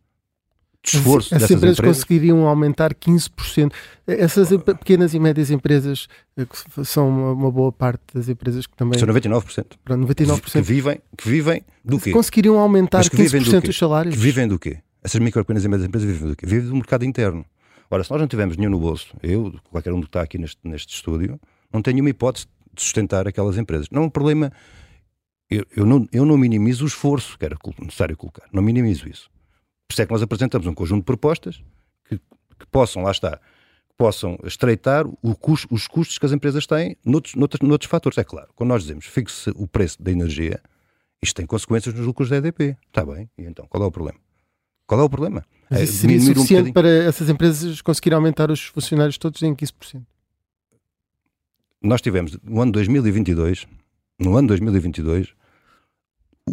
[0.83, 3.71] de esforço As empresas, empresas conseguiriam aumentar 15%.
[4.05, 6.07] Essas pequenas e médias empresas
[6.37, 8.97] eh, que são uma, uma, boa parte das empresas que também...
[8.99, 9.65] São 99%.
[9.83, 10.51] Para 99%.
[10.51, 12.11] Que vivem, que vivem do quê?
[12.11, 14.15] Conseguiriam aumentar 15% dos salários?
[14.15, 14.79] Que vivem do quê?
[15.07, 16.45] Essas micro, pequenas e médias empresas vivem do quê?
[16.45, 17.45] Vivem do mercado interno.
[17.89, 20.59] Ora, se nós não tivermos dinheiro no bolso, eu, qualquer um que está aqui neste,
[20.65, 21.39] neste estúdio,
[21.71, 23.87] não tenho nenhuma hipótese de sustentar aquelas empresas.
[23.89, 24.51] Não é um problema.
[25.49, 28.49] Eu, eu, não, eu não minimizo o esforço que era necessário colocar.
[28.51, 29.29] Não minimizo isso.
[29.87, 31.63] Por isso é que nós apresentamos um conjunto de propostas
[32.03, 33.39] que, que possam, lá está,
[33.97, 35.05] possam estreitar
[35.39, 38.17] custo, os custos que as empresas têm noutros, noutros, noutros fatores.
[38.17, 40.61] É claro, quando nós dizemos fixe o preço da energia,
[41.23, 42.75] isto tem consequências nos lucros da EDP.
[42.89, 43.29] Está bem?
[43.37, 44.26] E então, qual é o problema?
[44.87, 45.45] Qual é o problema?
[45.69, 50.01] Mas isso seria suficiente um para essas empresas conseguirem aumentar os funcionários todos em 15%?
[51.81, 53.67] Nós tivemos, no ano 2022,
[54.17, 55.33] no ano 2022,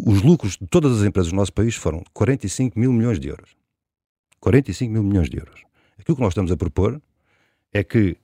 [0.05, 3.55] os lucros de todas as empresas do nosso país foram 45 mil milhões de euros.
[4.41, 5.63] 45 mil milhões de euros.
[5.97, 7.01] Aquilo que nós estamos a propor
[7.73, 8.17] é que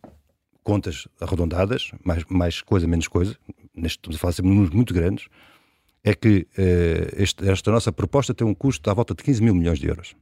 [0.64, 3.36] contas arredondadas, mais, mais coisa, menos coisa,
[3.74, 5.28] neste, estamos a falar sempre de números muito grandes,
[6.04, 9.56] é que uh, este, esta nossa proposta tem um custo à volta de 15 mil
[9.56, 10.16] milhões de euros.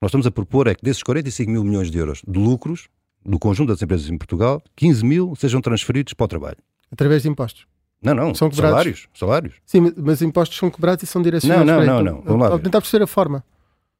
[0.00, 2.88] Nós estamos a propor é que desses 45 mil milhões de euros de lucros
[3.24, 6.56] do conjunto das empresas em Portugal, 15 mil sejam transferidos para o trabalho.
[6.90, 7.66] Através de impostos?
[8.02, 8.72] Não, não, são cobrados.
[8.72, 9.54] salários, salários.
[9.64, 12.22] Sim, mas impostos são cobrados e são direcionados não, não, não, não, não.
[12.22, 12.62] Vamos lá ver.
[12.64, 13.44] tentar perceber a forma.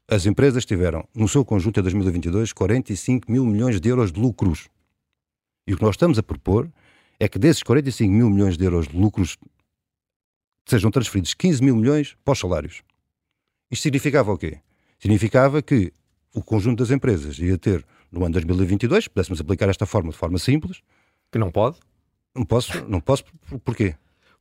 [0.09, 4.68] As empresas tiveram, no seu conjunto em 2022, 45 mil milhões de euros de lucros.
[5.66, 6.68] E o que nós estamos a propor
[7.20, 9.39] é que desses 45 mil milhões de euros de lucros
[10.66, 12.82] sejam transferidos 15 mil milhões para os salários.
[13.70, 14.58] Isto significava o quê?
[14.98, 15.92] Significava que
[16.34, 20.38] o conjunto das empresas ia ter, no ano 2022, pudéssemos aplicar esta forma de forma
[20.38, 20.82] simples.
[21.30, 21.76] Que não pode?
[22.34, 23.24] Não posso, não posso,
[23.64, 23.94] porquê?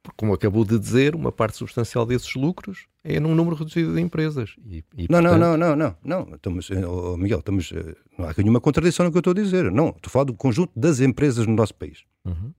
[0.03, 4.01] Porque, como acabou de dizer, uma parte substancial desses lucros é num número reduzido de
[4.01, 4.55] empresas.
[4.65, 5.39] E, e, não, portanto...
[5.39, 6.35] não, não, não, não, não.
[6.35, 9.71] Estamos, oh, Miguel, estamos, eh, não há nenhuma contradição no que eu estou a dizer.
[9.71, 12.03] Não, estou a falar do conjunto das empresas no nosso país.
[12.25, 12.51] Uhum.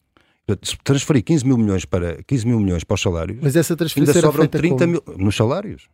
[0.62, 4.14] Se transferir 15 mil milhões para, 15 mil milhões para os salários, Mas essa transferência
[4.14, 5.88] ainda sobram 30 mil nos salários.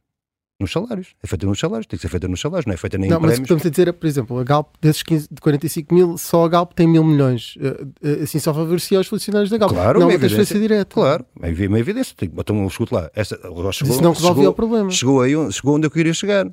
[0.61, 1.15] Nos salários.
[1.23, 1.87] É feita nos salários.
[1.87, 3.49] Tem que ser feita nos salários, não é feita nem não, em mas prémios.
[3.49, 6.73] Mas podemos dizer, por exemplo, a Galp, desses 15, de 45 mil, só a Galp
[6.73, 7.57] tem mil milhões.
[7.61, 9.73] Eh, eh, assim só favorecia os funcionários da Galp.
[9.73, 10.93] Claro, não uma, transferência direta.
[10.93, 12.13] Claro, uma, uma evidência.
[12.21, 13.09] Então, escute lá.
[13.15, 14.91] Essa, chegou, Isso não resolvia chegou, o problema.
[14.91, 16.51] Chegou, aí, chegou onde eu queria chegar.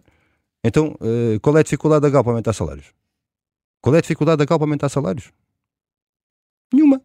[0.64, 2.86] Então, uh, qual é a dificuldade da Galp para aumentar salários?
[3.82, 5.32] Qual é a dificuldade da Galp para aumentar salários?
[6.72, 7.02] Nenhuma.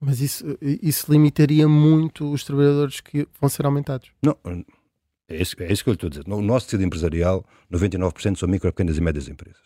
[0.00, 4.10] Mas isso, isso limitaria muito os trabalhadores que vão ser aumentados.
[4.22, 4.36] Não,
[5.28, 6.26] é isso, é isso que eu lhe estou a dizer.
[6.26, 9.60] No nosso tecido empresarial, 99% são micro, pequenas e médias empresas.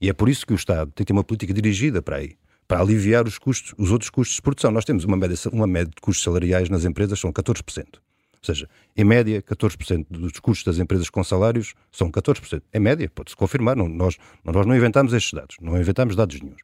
[0.00, 2.36] E é por isso que o Estado tem que ter uma política dirigida para aí,
[2.68, 4.70] para aliviar os custos, os outros custos de produção.
[4.70, 7.84] Nós temos uma média, uma média de custos salariais nas empresas são 14%.
[7.96, 12.62] Ou seja, em média, 14% dos custos das empresas com salários são 14%.
[12.72, 13.74] Em média, pode-se confirmar.
[13.74, 16.60] Não, nós, nós não inventamos estes dados, não inventamos dados nenhums.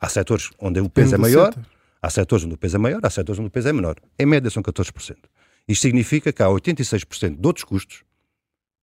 [0.00, 1.73] Há setores onde o peso é maior, setor.
[2.04, 3.96] Há setores onde o peso é maior, há setores onde o peso é menor.
[4.18, 5.16] Em média são 14%.
[5.66, 8.04] Isto significa que há 86% de outros custos,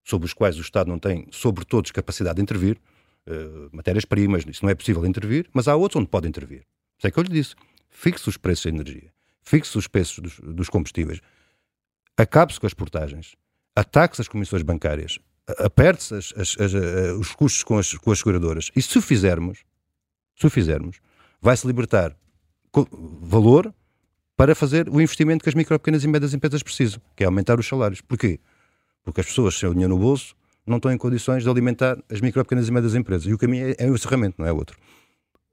[0.03, 2.80] sobre os quais o Estado não tem, sobre todos, capacidade de intervir,
[3.28, 6.65] uh, matérias-primas, isso não é possível intervir, mas há outros onde pode intervir.
[6.97, 7.53] Isso é que eu lhe disse.
[7.91, 9.13] Fixe os preços da energia,
[9.43, 11.22] fixe os preços dos, dos combustíveis,
[12.17, 13.36] acabe-se com as portagens,
[13.76, 15.19] ataque-se as comissões bancárias,
[15.59, 16.55] aperte-se as,
[17.19, 18.72] os custos com as, com as seguradoras.
[18.76, 19.59] E se o fizermos,
[20.36, 20.99] se o fizermos,
[21.39, 22.15] vai-se libertar
[23.22, 23.74] valor
[24.36, 27.59] para fazer o investimento que as micro, pequenas e médias empresas precisam, que é aumentar
[27.59, 28.01] os salários.
[28.01, 28.39] Porquê?
[29.03, 32.22] Porque as pessoas sem o dinheiro no bolso não estão em condições de alimentar as
[32.22, 33.28] micro, pequenas e médias empresas.
[33.28, 34.78] E o caminho é, é o encerramento, não é outro.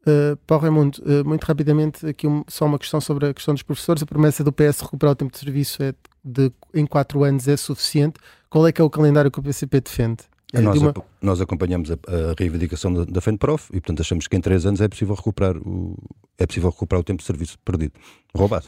[0.03, 3.63] Uh, Paulo Raimundo, uh, muito rapidamente, aqui um, só uma questão sobre a questão dos
[3.63, 4.03] professores.
[4.03, 5.93] A promessa do PS recuperar o tempo de serviço é
[6.25, 8.19] de, em 4 anos é suficiente.
[8.49, 10.25] Qual é que é o calendário que o PCP defende?
[10.53, 10.95] É nós, uma...
[11.21, 14.81] nós, acompanhamos a, a reivindicação da, da FENPROF e, portanto, achamos que em 3 anos
[14.81, 15.97] é possível recuperar o,
[16.39, 17.93] é possível recuperar o tempo de serviço perdido,
[18.35, 18.67] roubado.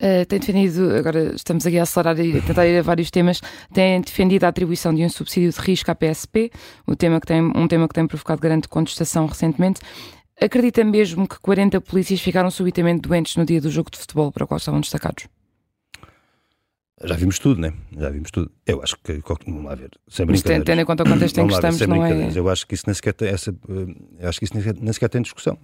[0.00, 3.40] Uh, tem defendido, agora estamos aqui a acelerar e tentar ir a vários temas,
[3.74, 6.52] tem defendido a atribuição de um subsídio de risco à PSP,
[6.86, 9.80] um tema que tem, um tema que tem provocado grande contestação recentemente.
[10.40, 14.44] Acredita mesmo que 40 polícias ficaram subitamente doentes no dia do jogo de futebol para
[14.44, 15.26] o qual estavam destacados?
[17.04, 17.72] Já vimos tudo, né?
[17.96, 18.50] Já vimos tudo.
[18.66, 20.64] Eu acho que, vamos lá ver, sem brincadeiras.
[20.64, 22.30] Tendo em conta o contexto em que estamos, não é?
[22.34, 24.92] Eu acho que isso nem sequer tem, essa, eh, acho que isso nem sequer, nem
[24.92, 25.58] sequer tem discussão.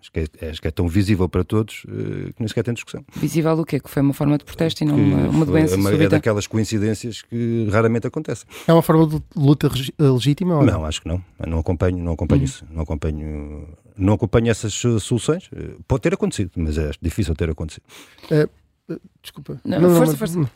[0.00, 2.74] Acho que, é, acho que é tão visível para todos uh, que nem sequer tem
[2.74, 3.02] discussão.
[3.16, 3.80] Visível o quê?
[3.80, 7.22] Que foi uma forma de protesto e não uma, uma doença uma, É daquelas coincidências
[7.22, 8.46] que raramente acontecem.
[8.66, 10.56] É uma forma de luta legítima?
[10.56, 10.74] Ou não?
[10.74, 11.24] não, acho que não.
[11.38, 12.44] Eu não acompanho, não acompanho uhum.
[12.44, 12.66] isso.
[12.70, 15.48] Não acompanho, não acompanho essas soluções.
[15.88, 17.84] Pode ter acontecido, mas é difícil ter acontecido.
[18.30, 18.46] Uh,
[19.22, 19.58] Desculpa.
[19.64, 20.38] Não, não, força, força.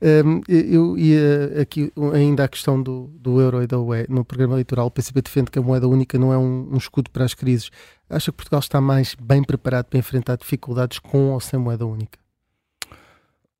[0.00, 4.06] Um, eu ia aqui ainda à questão do, do euro e da UE.
[4.08, 7.10] No programa eleitoral, o PCP defende que a moeda única não é um, um, escudo
[7.10, 7.68] para as crises.
[8.08, 12.16] Acha que Portugal está mais bem preparado para enfrentar dificuldades com ou sem moeda única?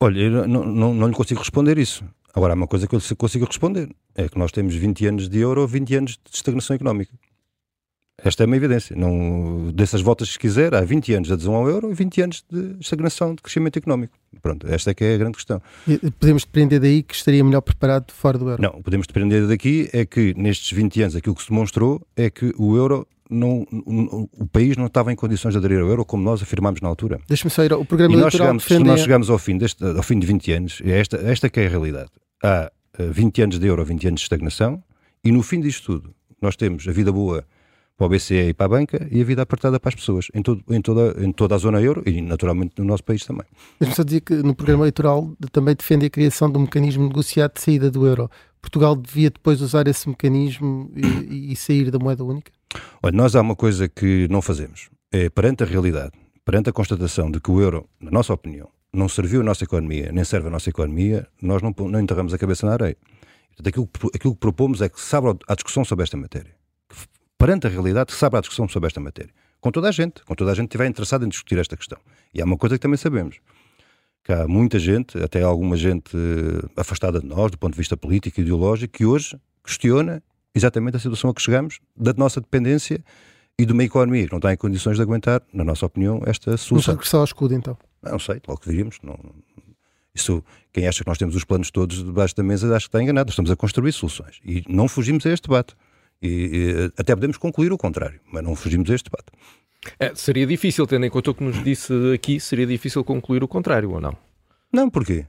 [0.00, 2.04] Olha, eu não, não, não lhe consigo responder isso.
[2.32, 5.40] Agora, há uma coisa que eu consigo responder: é que nós temos 20 anos de
[5.40, 7.12] euro ou 20 anos de estagnação económica.
[8.22, 8.96] Esta é uma evidência.
[8.96, 12.44] Não, dessas voltas que quiser, há 20 anos de adesão ao euro e 20 anos
[12.50, 14.18] de estagnação de crescimento económico.
[14.42, 15.62] Pronto, esta é que é a grande questão.
[15.86, 18.60] E podemos depender daí que estaria melhor preparado fora do euro?
[18.60, 22.52] Não, podemos depender daqui é que nestes 20 anos aquilo que se demonstrou é que
[22.58, 26.42] o euro não, o país não estava em condições de aderir ao euro como nós
[26.42, 27.20] afirmámos na altura.
[27.28, 30.18] Deixa-me sair, o programa e nós chegamos, Se nós chegamos ao fim, deste, ao fim
[30.18, 32.10] de 20 anos, é esta, esta que é a realidade.
[32.42, 34.82] Há 20 eh, anos de euro, 20 anos de estagnação
[35.22, 37.44] e no fim disto tudo nós temos a vida boa
[37.98, 40.40] para o BCE e para a banca e a vida apertada para as pessoas, em,
[40.40, 43.44] todo, em, toda, em toda a zona euro e naturalmente no nosso país também.
[43.80, 47.54] Deixa-me só dizer que no programa eleitoral também defende a criação de um mecanismo negociado
[47.54, 48.30] de saída do euro.
[48.62, 52.52] Portugal devia depois usar esse mecanismo e, e sair da moeda única?
[53.02, 54.88] Olha, nós há uma coisa que não fazemos.
[55.10, 56.12] É perante a realidade,
[56.44, 60.12] perante a constatação de que o euro, na nossa opinião, não serviu a nossa economia,
[60.12, 62.96] nem serve a nossa economia, nós não, não enterramos a cabeça na areia.
[63.56, 66.57] Portanto, aquilo, aquilo que propomos é que se abra a discussão sobre esta matéria
[67.38, 69.32] perante a realidade, que se a discussão sobre esta matéria.
[69.60, 71.98] Com toda a gente, com toda a gente que estiver interessada em discutir esta questão.
[72.34, 73.36] E há uma coisa que também sabemos,
[74.24, 77.96] que há muita gente, até alguma gente eh, afastada de nós, do ponto de vista
[77.96, 80.22] político e ideológico, que hoje questiona
[80.54, 83.02] exatamente a situação a que chegamos, da nossa dependência
[83.58, 86.56] e de uma economia que não está em condições de aguentar, na nossa opinião, esta
[86.56, 86.76] solução.
[86.76, 87.76] Vamos regressar ao escudo, então?
[88.02, 88.98] Não sei, logo que diríamos.
[89.02, 89.18] Não,
[90.14, 93.02] isso, quem acha que nós temos os planos todos debaixo da mesa, acho que está
[93.02, 93.30] enganado.
[93.30, 94.40] Estamos a construir soluções.
[94.44, 95.74] E não fugimos a este debate.
[96.20, 99.32] E, e, até podemos concluir o contrário, mas não fugimos a este debate.
[99.98, 103.48] É, seria difícil, tendo em conta o que nos disse aqui, seria difícil concluir o
[103.48, 104.16] contrário, ou não?
[104.72, 105.24] Não, porquê?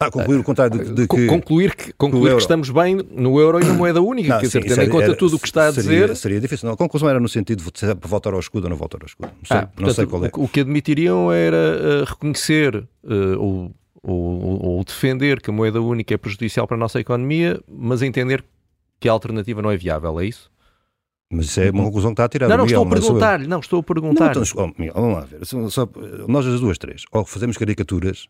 [0.00, 1.26] Ah, concluir o contrário de, de que...
[1.26, 4.60] Concluir, que, concluir que estamos bem no euro e na moeda única, não, quer sim,
[4.60, 6.16] dizer, tendo em conta era, tudo o que está a seria, dizer...
[6.16, 6.66] Seria difícil.
[6.66, 9.28] Não, a conclusão era no sentido de voltar ao escudo ou não voltar ao escudo.
[9.28, 10.30] Não sei, ah, portanto, não sei qual é.
[10.34, 15.80] O, o que admitiriam era uh, reconhecer uh, ou, ou, ou defender que a moeda
[15.80, 18.44] única é prejudicial para a nossa economia, mas entender
[19.00, 20.50] que a alternativa não é viável, é isso?
[21.30, 22.48] Mas isso é uma conclusão que está a tirar.
[22.48, 24.34] Não, não, Miguel, estou a perguntar-lhe, não, estou a perguntar.
[24.34, 25.44] Não, então, oh, Miguel, vamos lá ver.
[25.44, 25.88] Só, só,
[26.28, 28.28] nós as duas, três, ou fazemos caricaturas,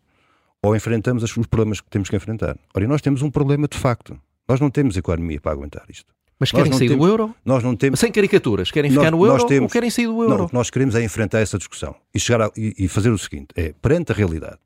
[0.62, 2.57] ou enfrentamos os problemas que temos que enfrentar.
[2.75, 4.19] Ora, e nós temos um problema de facto.
[4.49, 6.12] Nós não temos economia para aguentar isto.
[6.39, 7.35] Mas querem sair temos, do euro?
[7.45, 8.01] Nós não temos.
[8.01, 10.37] Sem caricaturas, querem ficar nós, no euro temos, ou querem sair do euro?
[10.37, 13.11] Não, o que nós queremos é enfrentar essa discussão e, chegar a, e, e fazer
[13.11, 14.59] o seguinte: é perante a realidade,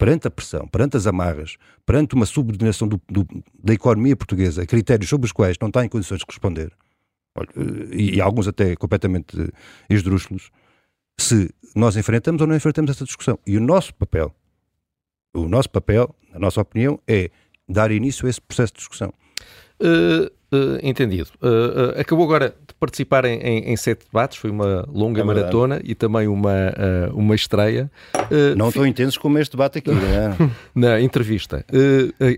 [0.00, 3.26] perante a pressão, perante as amarras, perante uma subordinação do, do,
[3.62, 6.72] da economia portuguesa, critérios sobre os quais não está em condições de responder,
[7.92, 9.36] e, e alguns até completamente
[9.90, 10.50] esdrúxulos,
[11.18, 13.38] se nós enfrentamos ou não enfrentamos essa discussão.
[13.46, 14.34] E o nosso papel,
[15.34, 17.30] o nosso papel, na nossa opinião, é
[17.68, 19.12] dar início a esse processo de discussão.
[19.82, 21.30] Uh, Uh, entendido.
[21.40, 21.46] Uh,
[21.96, 25.80] uh, acabou agora de participar em, em, em, sete debates, foi uma longa é maratona
[25.84, 26.52] e também uma,
[27.12, 27.88] uma estreia.
[28.56, 30.36] não tão intensos como este debate aqui, né?
[30.74, 31.64] Na entrevista.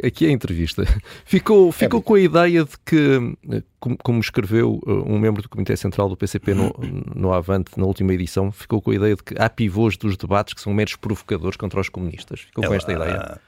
[0.05, 0.85] aqui é a entrevista.
[1.25, 5.49] Ficou, é ficou é com a ideia de que, como, como, escreveu um membro do
[5.49, 6.75] Comitê Central do PCP no,
[7.15, 10.53] no Avante, na última edição, ficou com a ideia de que há pivôs dos debates
[10.53, 12.41] que são meros provocadores contra os comunistas.
[12.41, 13.41] Ficou com esta ideia.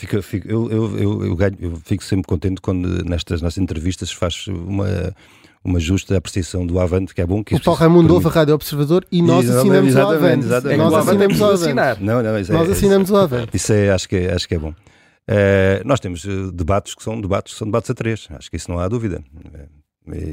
[0.00, 4.10] Fico, fico, eu, eu, eu, eu, ganho, eu fico sempre contente quando nestas, nas entrevistas
[4.10, 5.14] faz uma
[5.62, 8.54] uma justa apreciação do Avante, que é bom que O Paulo Raimundo ouve a Rádio
[8.54, 10.46] Observador e nós e, assinamos o Avante.
[10.46, 10.78] Exatamente.
[10.78, 12.02] Nós assinamos o Avante.
[12.02, 13.54] Não, não, isso é, nós assinamos o Avante.
[13.54, 14.70] Isso é, acho, que é, acho que é bom.
[14.70, 18.26] Uh, nós temos uh, debates que são debates, são debates a três.
[18.30, 19.22] Acho que isso não há dúvida.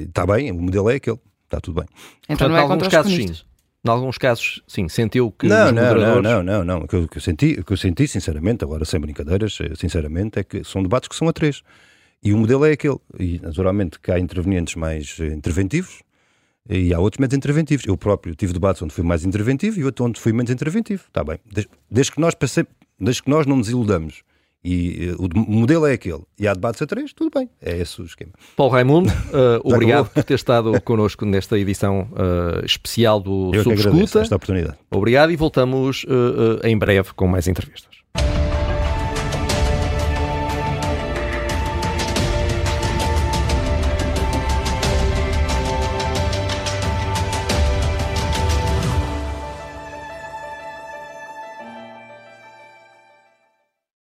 [0.07, 1.19] Está uh, bem, o modelo é aquele.
[1.43, 1.89] Está tudo bem.
[2.23, 3.45] Então Portanto, não é contra os casos.
[3.87, 6.23] Em alguns casos, sim, sentiu que não, não, moderadores...
[6.23, 6.77] não, não, não, não.
[6.85, 9.73] O que, eu, que eu senti, o que eu senti, sinceramente, agora sem brincadeiras, eh,
[9.75, 11.63] sinceramente, é que são debates que são a três.
[12.21, 12.97] E o modelo é aquele.
[13.17, 16.01] E, naturalmente, que há intervenientes mais eh, interventivos
[16.69, 17.85] e há outros menos interventivos.
[17.85, 21.03] Eu próprio tive debates onde fui mais interventivo e outro onde fui menos interventivo.
[21.07, 21.39] Está bem.
[21.45, 22.65] Desde, desde, que nós passei,
[22.99, 24.23] desde que nós não nos iludamos
[24.67, 26.23] e uh, o modelo é aquele.
[26.37, 27.49] E há debates a três, tudo bem.
[27.61, 28.33] É esse o esquema.
[28.55, 34.19] Paulo Raimundo, uh, obrigado por ter estado connosco nesta edição uh, especial do Eu Subscuta.
[34.19, 34.77] esta oportunidade.
[34.91, 36.05] Obrigado e voltamos
[36.63, 37.96] em breve com mais entrevistas.